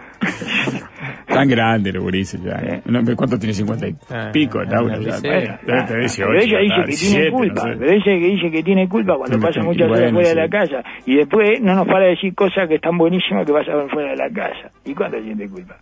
[1.27, 2.53] Tan grande los gurises ya.
[2.63, 2.81] Eh.
[2.85, 3.53] No, ¿Cuánto tiene?
[3.53, 4.97] 50 y Ah, pico, ah, Laura.
[4.99, 5.19] ya.
[5.21, 5.57] Bueno,
[5.99, 7.65] 18, pero ella dice que 17, tiene culpa.
[7.65, 7.79] no sé.
[7.79, 10.83] Pero ella que dice que tiene culpa cuando pasa muchas horas fuera de la casa.
[11.05, 14.17] Y después no nos para de decir cosas que están buenísimas que pasan fuera de
[14.17, 14.71] la casa.
[14.85, 15.77] ¿Y cuándo siente culpa?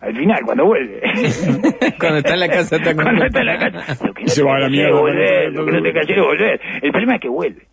[0.00, 0.98] Al final, cuando vuelve.
[2.00, 4.06] Cuando está en la casa está con Cuando está en la casa.
[4.06, 5.60] Lo que no Se te va a la mierda, volver, ¿no?
[5.60, 6.60] lo que no te de volver.
[6.80, 7.66] El problema es que vuelve.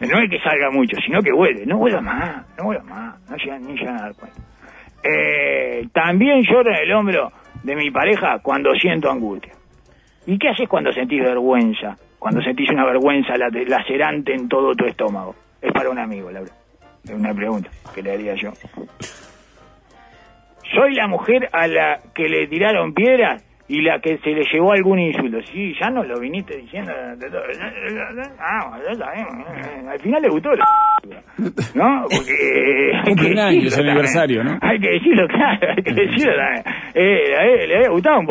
[0.00, 1.66] No es que salga mucho, sino que vuelve.
[1.66, 3.30] No vuelva más, no vuelva más.
[3.30, 4.40] No llegan ni llegan a dar cuenta.
[5.02, 7.32] Eh, también lloro en el hombro
[7.62, 9.52] de mi pareja cuando siento angustia.
[10.26, 11.96] ¿Y qué haces cuando sentís vergüenza?
[12.18, 15.34] Cuando sentís una vergüenza lacerante en todo tu estómago.
[15.60, 16.52] Es para un amigo, Laura.
[17.04, 18.52] Es una pregunta que le haría yo.
[20.74, 24.72] Soy la mujer a la que le tiraron piedras y la que se le llevó
[24.72, 25.38] algún insulto.
[25.42, 26.90] Sí, ya nos lo viniste diciendo.
[28.40, 28.76] Ah.
[29.88, 30.64] Al final le gustó la
[31.74, 32.02] ¿no?
[32.02, 32.92] Porque...
[33.04, 34.42] hay que año, es decirlo aniversario.
[34.42, 34.58] ¿no?
[34.60, 36.64] Hay que decirlo, claro, hay que decirlo también.
[36.94, 38.28] Eh, él le había gustado un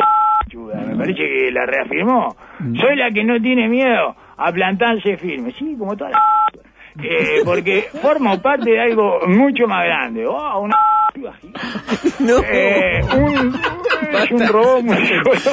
[0.50, 2.36] chuda, me parece que la reafirmó.
[2.78, 5.52] Soy la que no tiene miedo a plantarse firme.
[5.52, 6.18] Sí, como toda la...
[7.02, 10.26] Eh, porque formo parte de algo mucho más grande.
[10.26, 10.76] Oh, una
[11.32, 11.60] gigante.
[12.52, 13.60] Eh, un,
[14.12, 14.96] es un robot muy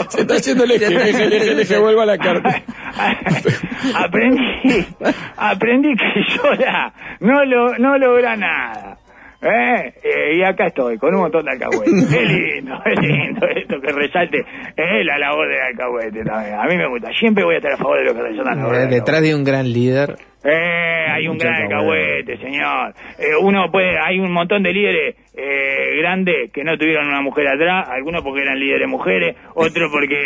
[0.10, 2.62] Se está yendo el eje, el eje, el eje, el eje, vuelva a la carta.
[3.96, 4.86] aprendí,
[5.38, 8.98] aprendí que sola no lo, no logra nada.
[9.42, 9.94] ¿Eh?
[10.04, 11.94] Eh, y acá estoy, con un montón de alcahuetes.
[12.12, 14.40] Es lindo, es lindo esto que resalte
[14.76, 16.56] eh, la labor del alcahuete también.
[16.56, 18.88] A mí me gusta, siempre voy a estar a favor de lo que resaltan Eh,
[18.90, 20.16] Detrás de un gran líder.
[20.44, 22.34] eh, hay un Mucho gran alcahuete.
[22.34, 22.94] alcahuete, señor.
[23.20, 27.48] Eh, uno puede, hay un montón de líderes eh, grandes que no tuvieron una mujer
[27.48, 30.18] atrás, algunos porque eran líderes mujeres, otros porque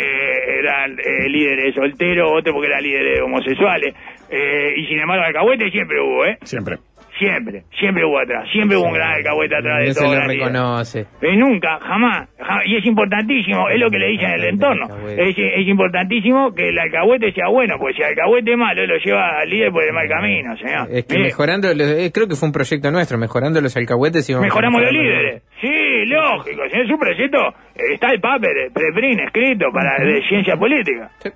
[0.58, 3.94] eran eh, líderes solteros, otros porque eran líderes homosexuales.
[4.30, 6.38] Eh, y sin embargo, alcahuete siempre hubo, ¿eh?
[6.42, 6.76] Siempre.
[7.18, 10.14] Siempre, siempre hubo atrás, siempre hubo un gran alcahuete atrás de No se todo.
[10.14, 11.00] lo reconoce.
[11.20, 12.66] Eh, nunca, jamás, jamás.
[12.66, 14.86] Y es importantísimo, es lo que le dicen en el entorno.
[15.08, 18.96] Es, es importantísimo que el alcahuete sea bueno, porque si el alcahuete es malo, lo
[18.96, 20.88] lleva al líder por el mal camino, señor.
[20.90, 24.28] Es que Mire, mejorando, los- eh, creo que fue un proyecto nuestro, mejorando los alcahuetes
[24.30, 25.42] y mejoramos los líderes.
[25.60, 26.62] Sí, lógico.
[26.72, 27.38] Si en su proyecto
[27.76, 31.10] eh, está el papel, el preprin escrito para de ciencia política.
[31.18, 31.28] Sí.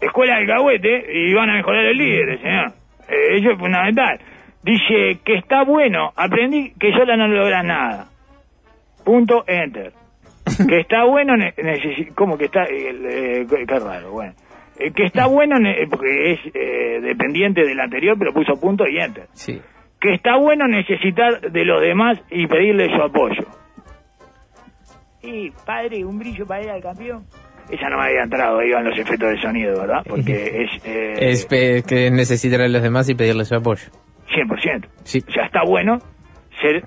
[0.00, 2.66] Escuela de alcahuete y van a mejorar los líderes, señor.
[3.08, 4.18] Eh, eso es fundamental.
[4.62, 8.06] Dice que está bueno, aprendí que sola no logras nada.
[9.04, 9.92] Punto, enter.
[10.68, 11.34] que está bueno,
[12.14, 12.64] ¿cómo que está?
[12.64, 12.90] Eh,
[13.42, 14.32] eh, qué raro, bueno.
[14.78, 18.98] Eh, que está bueno, ne- porque es eh, dependiente del anterior, pero puso punto y
[18.98, 19.26] enter.
[19.32, 19.60] Sí.
[20.00, 23.44] Que está bueno necesitar de los demás y pedirle su apoyo.
[25.22, 27.24] Y, padre, un brillo para ir al campeón.
[27.70, 30.02] Esa no me había entrado, ahí van los efectos de sonido, ¿verdad?
[30.08, 30.86] Porque es...
[30.86, 33.88] eh, Es que necesitar a los demás y pedirle su apoyo.
[34.28, 34.88] 100%.
[35.04, 35.22] Sí.
[35.26, 35.98] O sea, está bueno
[36.60, 36.84] ser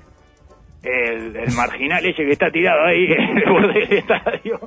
[0.84, 4.60] el, el marginal ese que está tirado ahí en el borde del estadio.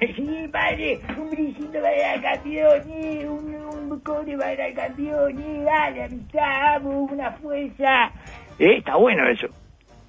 [0.00, 4.74] Sí, padre, un brillito para ir al campeón, eh, un, un cobre para ir al
[4.74, 8.10] campeón, eh, dale, amistad, vamos, una fuerza.
[8.58, 9.48] Eh, está bueno eso.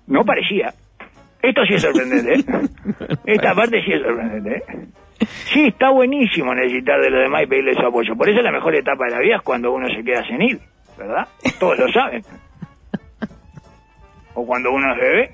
[0.07, 0.74] No parecía.
[1.41, 3.17] Esto sí es sorprendente, ¿eh?
[3.26, 4.88] Esta parte sí es sorprendente, ¿eh?
[5.53, 8.15] Sí, está buenísimo necesitar de los demás y pedirle su apoyo.
[8.15, 10.59] Por eso la mejor etapa de la vida es cuando uno se queda senil,
[11.07, 11.27] ¿verdad?
[11.59, 12.23] Todos lo saben.
[14.33, 15.31] O cuando uno es bebé,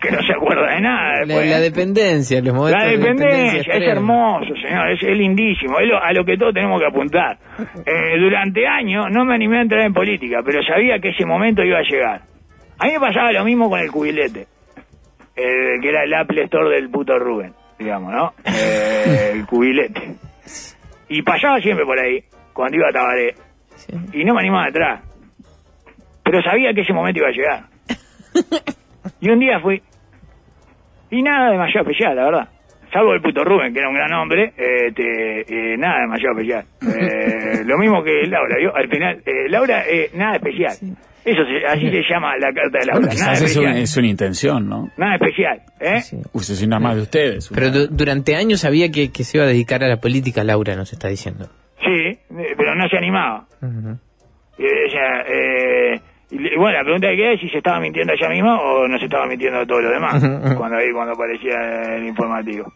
[0.00, 1.24] que no se acuerda de nada.
[1.26, 5.88] La, la dependencia, los momentos La de dependencia, es hermoso, señor, es, es lindísimo, es
[5.88, 7.36] lo- a lo que todos tenemos que apuntar.
[7.84, 11.62] Eh, durante años no me animé a entrar en política, pero sabía que ese momento
[11.64, 12.22] iba a llegar.
[12.78, 14.42] A mí me pasaba lo mismo con el cubilete,
[15.34, 18.34] eh, que era el Apple Store del puto Rubén, digamos, ¿no?
[18.44, 20.14] Eh, el cubilete.
[21.08, 23.34] Y pasaba siempre por ahí, cuando iba a Tabaré,
[23.88, 24.20] Sí.
[24.20, 25.00] y no me animaba a entrar.
[26.24, 27.64] Pero sabía que ese momento iba a llegar.
[29.20, 29.82] Y un día fui.
[31.10, 32.48] Y nada demasiado especial, la verdad.
[32.92, 36.64] salvo el puto Rubén, que era un gran hombre, este, eh, nada demasiado especial.
[36.82, 38.76] Eh, lo mismo que Laura, ¿vio?
[38.76, 40.72] Al final, eh, Laura, eh, nada especial.
[41.24, 43.06] Eso se- así se llama la carta de Laura.
[43.06, 43.82] Bueno, nada quizás es una, especial.
[43.82, 44.90] es una intención, ¿no?
[44.98, 46.00] Nada especial, ¿eh?
[46.02, 46.16] Sí.
[46.32, 47.50] Usted es una más de ustedes.
[47.54, 50.76] Pero una- durante años sabía que, que se iba a dedicar a la política, Laura
[50.76, 51.48] nos está diciendo.
[51.88, 52.18] Sí,
[52.56, 53.46] pero no se animaba.
[54.58, 58.28] Y ella, eh, y bueno, la pregunta que queda es si se estaba mintiendo ella
[58.28, 60.22] misma o no se estaba mintiendo todo lo demás,
[60.56, 62.70] cuando ahí cuando aparecía el informativo.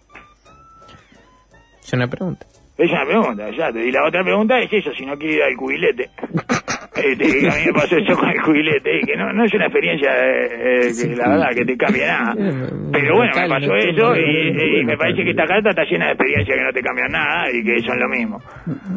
[1.83, 2.47] Es una pregunta.
[2.79, 3.69] Es una pregunta, ya.
[3.71, 6.11] Y la otra pregunta es eso, si no quiere ir al cubilete.
[7.13, 10.11] Este, a mí me pasó eso con el cubilete, que no, no es una experiencia,
[10.11, 12.35] eh, eh, que la verdad, que te cambia nada.
[12.93, 16.13] Pero bueno, me pasó eso y, y me parece que esta carta está llena de
[16.13, 18.41] experiencias que no te cambian nada y que son lo mismo.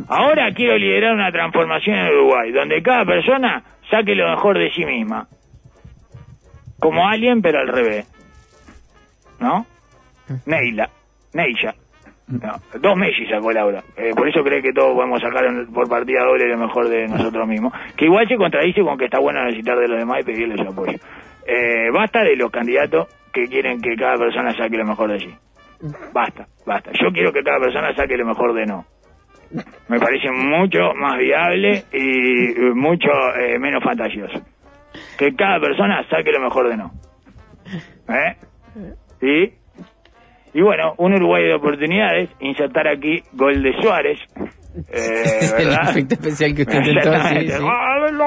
[0.07, 4.85] Ahora quiero liderar una transformación en Uruguay, donde cada persona saque lo mejor de sí
[4.85, 5.27] misma.
[6.79, 8.07] Como alguien, pero al revés.
[9.39, 9.65] ¿No?
[10.45, 10.89] Neila.
[11.33, 11.75] Neilla.
[12.27, 13.83] No, dos Messi sacó Laura.
[13.95, 17.47] Eh, por eso cree que todos podemos sacar por partida doble lo mejor de nosotros
[17.47, 17.71] mismos.
[17.95, 20.67] Que igual se contradice con que está bueno necesitar de los demás y pedirles su
[20.67, 20.97] apoyo.
[21.45, 25.35] Eh, basta de los candidatos que quieren que cada persona saque lo mejor de sí.
[26.13, 26.91] Basta, basta.
[26.93, 28.85] Yo quiero que cada persona saque lo mejor de no.
[29.87, 34.41] Me parece mucho más viable y mucho eh, menos fantasioso.
[35.17, 36.91] Que cada persona saque lo mejor de no.
[38.09, 38.35] ¿Eh?
[39.19, 39.53] ¿Sí?
[40.55, 44.17] Y bueno, un Uruguay de oportunidades, insertar aquí gol de Suárez.
[44.87, 45.89] Eh, El ¿verdad?
[45.89, 47.59] efecto especial que usted sí.
[47.59, 48.21] ¡Gol!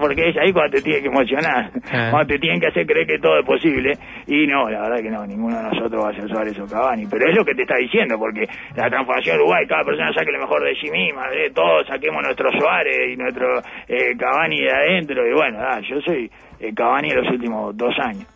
[0.00, 2.08] Porque es ahí cuando te tiene que emocionar, Ah.
[2.10, 3.92] cuando te tienen que hacer creer que todo es posible.
[4.26, 7.06] Y no, la verdad que no, ninguno de nosotros va a ser Suárez o Cavani.
[7.06, 10.32] Pero es lo que te está diciendo, porque la transformación de Uruguay, cada persona saque
[10.32, 11.50] lo mejor de sí misma, ¿eh?
[11.54, 15.24] todos saquemos nuestro Suárez y nuestro eh, Cavani de adentro.
[15.24, 16.28] Y bueno, ah, yo soy
[16.58, 18.26] eh, Cavani de los últimos dos años.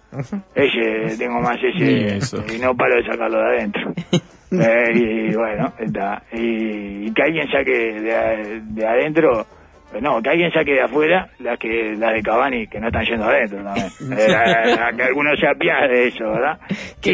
[0.54, 2.18] Ese, tengo más ese,
[2.54, 3.92] y no paro de sacarlo de adentro.
[4.50, 6.22] Eh, y bueno, está.
[6.32, 9.46] Y, y que alguien saque de, adentro,
[9.92, 13.04] eh, no, que alguien saque de afuera las que las de Cavani que no están
[13.04, 13.88] yendo adentro también.
[14.18, 16.58] Eh, que algunos se apiade de eso, ¿verdad?
[17.02, 17.12] Que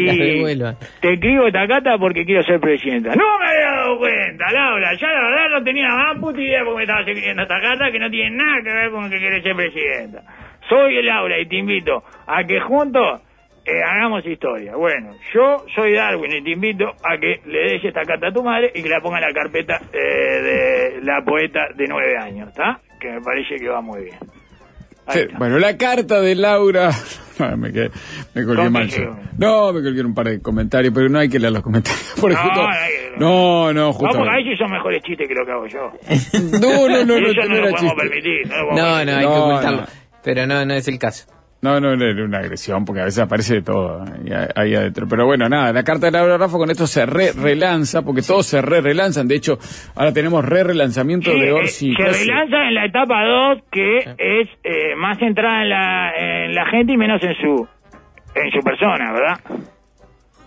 [0.55, 3.09] las te escribo Takata porque quiero ser presidenta.
[3.15, 4.93] No me había dado cuenta, Laura.
[4.97, 8.09] Ya la verdad no tenía más puta idea porque me estabas escribiendo Takata que no
[8.09, 10.23] tiene nada que ver con que quiere ser presidenta.
[10.69, 13.21] Soy Laura y te invito a que juntos
[13.65, 14.75] eh, hagamos historia.
[14.75, 18.43] Bueno, yo soy Darwin y te invito a que le des esta carta a tu
[18.43, 19.97] madre y que la ponga en la carpeta eh,
[20.97, 22.79] de la poeta de nueve años, ¿está?
[22.99, 24.17] Que me parece que va muy bien.
[25.09, 26.89] Sí, bueno, la carta de Laura.
[27.37, 27.91] No, me, quedé,
[28.33, 28.89] me colgué ¿Con mal.
[29.37, 32.15] No, me colgué un par de comentarios, pero no hay que leer los comentarios.
[32.21, 32.69] Porque No, justo- no
[33.17, 34.17] no, no, No, justo.
[34.17, 35.91] porque ahí sí son mejores chistes que lo que hago yo.
[36.61, 37.95] No, no, no, no, eso no no, lo era podemos chiste.
[37.97, 38.47] permitir.
[38.47, 39.13] No, lo podemos No, permitir.
[39.13, 39.81] no, hay que No, ocultarlo.
[39.81, 39.87] no.
[40.25, 41.31] Pero no, no es el caso.
[41.61, 45.07] No, no, era una agresión, porque a veces aparece de todo ahí, ahí adentro.
[45.07, 48.61] Pero bueno, nada, la carta de Laura Rafa con esto se re-relanza, porque todos se
[48.61, 49.27] re-relanzan.
[49.27, 49.57] De hecho,
[49.95, 51.93] ahora tenemos re-relanzamiento Sí, de eh, Orsi.
[51.95, 56.11] se relanza en la etapa 2 que es eh, más centrada en la,
[56.45, 57.67] en la gente y menos en su
[58.35, 59.39] en su persona, ¿verdad?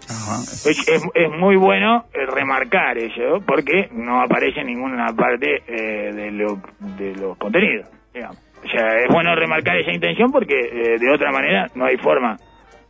[0.06, 6.12] Es, es, es muy bueno eh, remarcar eso porque no aparece en ninguna parte eh,
[6.14, 6.60] de, lo-
[6.96, 8.38] de los contenidos, digamos.
[8.64, 12.36] O sea, es bueno remarcar esa intención porque eh, de otra manera no hay forma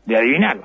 [0.04, 0.64] de adivinarlo.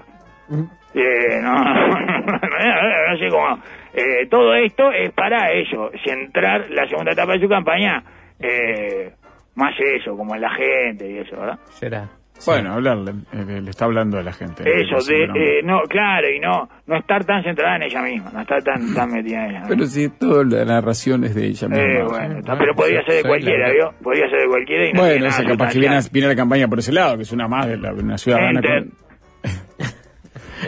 [0.94, 1.54] Eh, no,
[3.12, 3.60] no sé cómo.
[3.94, 8.04] Eh, todo esto es para eso, centrar la segunda etapa de su campaña
[8.40, 9.14] eh,
[9.56, 11.60] más eso, como en la gente y eso, ¿verdad?
[11.70, 12.10] Será.
[12.46, 14.64] Bueno, hablarle, eh, le está hablando a la gente.
[14.64, 15.36] Eso, Sí, de, no.
[15.36, 18.94] eh, no, claro, y no no estar tan centrada en ella misma, no estar tan,
[18.94, 19.64] tan metida en ella.
[19.70, 21.84] Pero si toda la narración es de ella misma.
[21.84, 23.94] Eh, bueno, está, pero podría ser de soy cualquiera, la- ¿vio?
[24.04, 26.68] Podría ser de cualquiera y no Bueno, esa nada capaz que viene, viene la campaña
[26.68, 28.60] por ese lado, que es una más de la, una ciudadana.
[28.60, 28.84] Enter.
[28.84, 29.04] Con...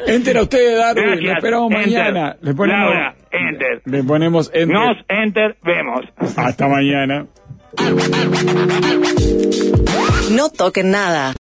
[0.07, 1.03] Enter a usted, Darwin.
[1.05, 1.23] Gracias.
[1.25, 1.87] Lo esperamos Enter.
[1.87, 2.35] mañana.
[2.41, 3.81] Le ponemos, Laura, enter.
[3.85, 4.67] Le ponemos enter.
[4.77, 6.01] Nos enter, vemos.
[6.37, 7.25] Hasta mañana.
[10.31, 11.33] No toquen nada.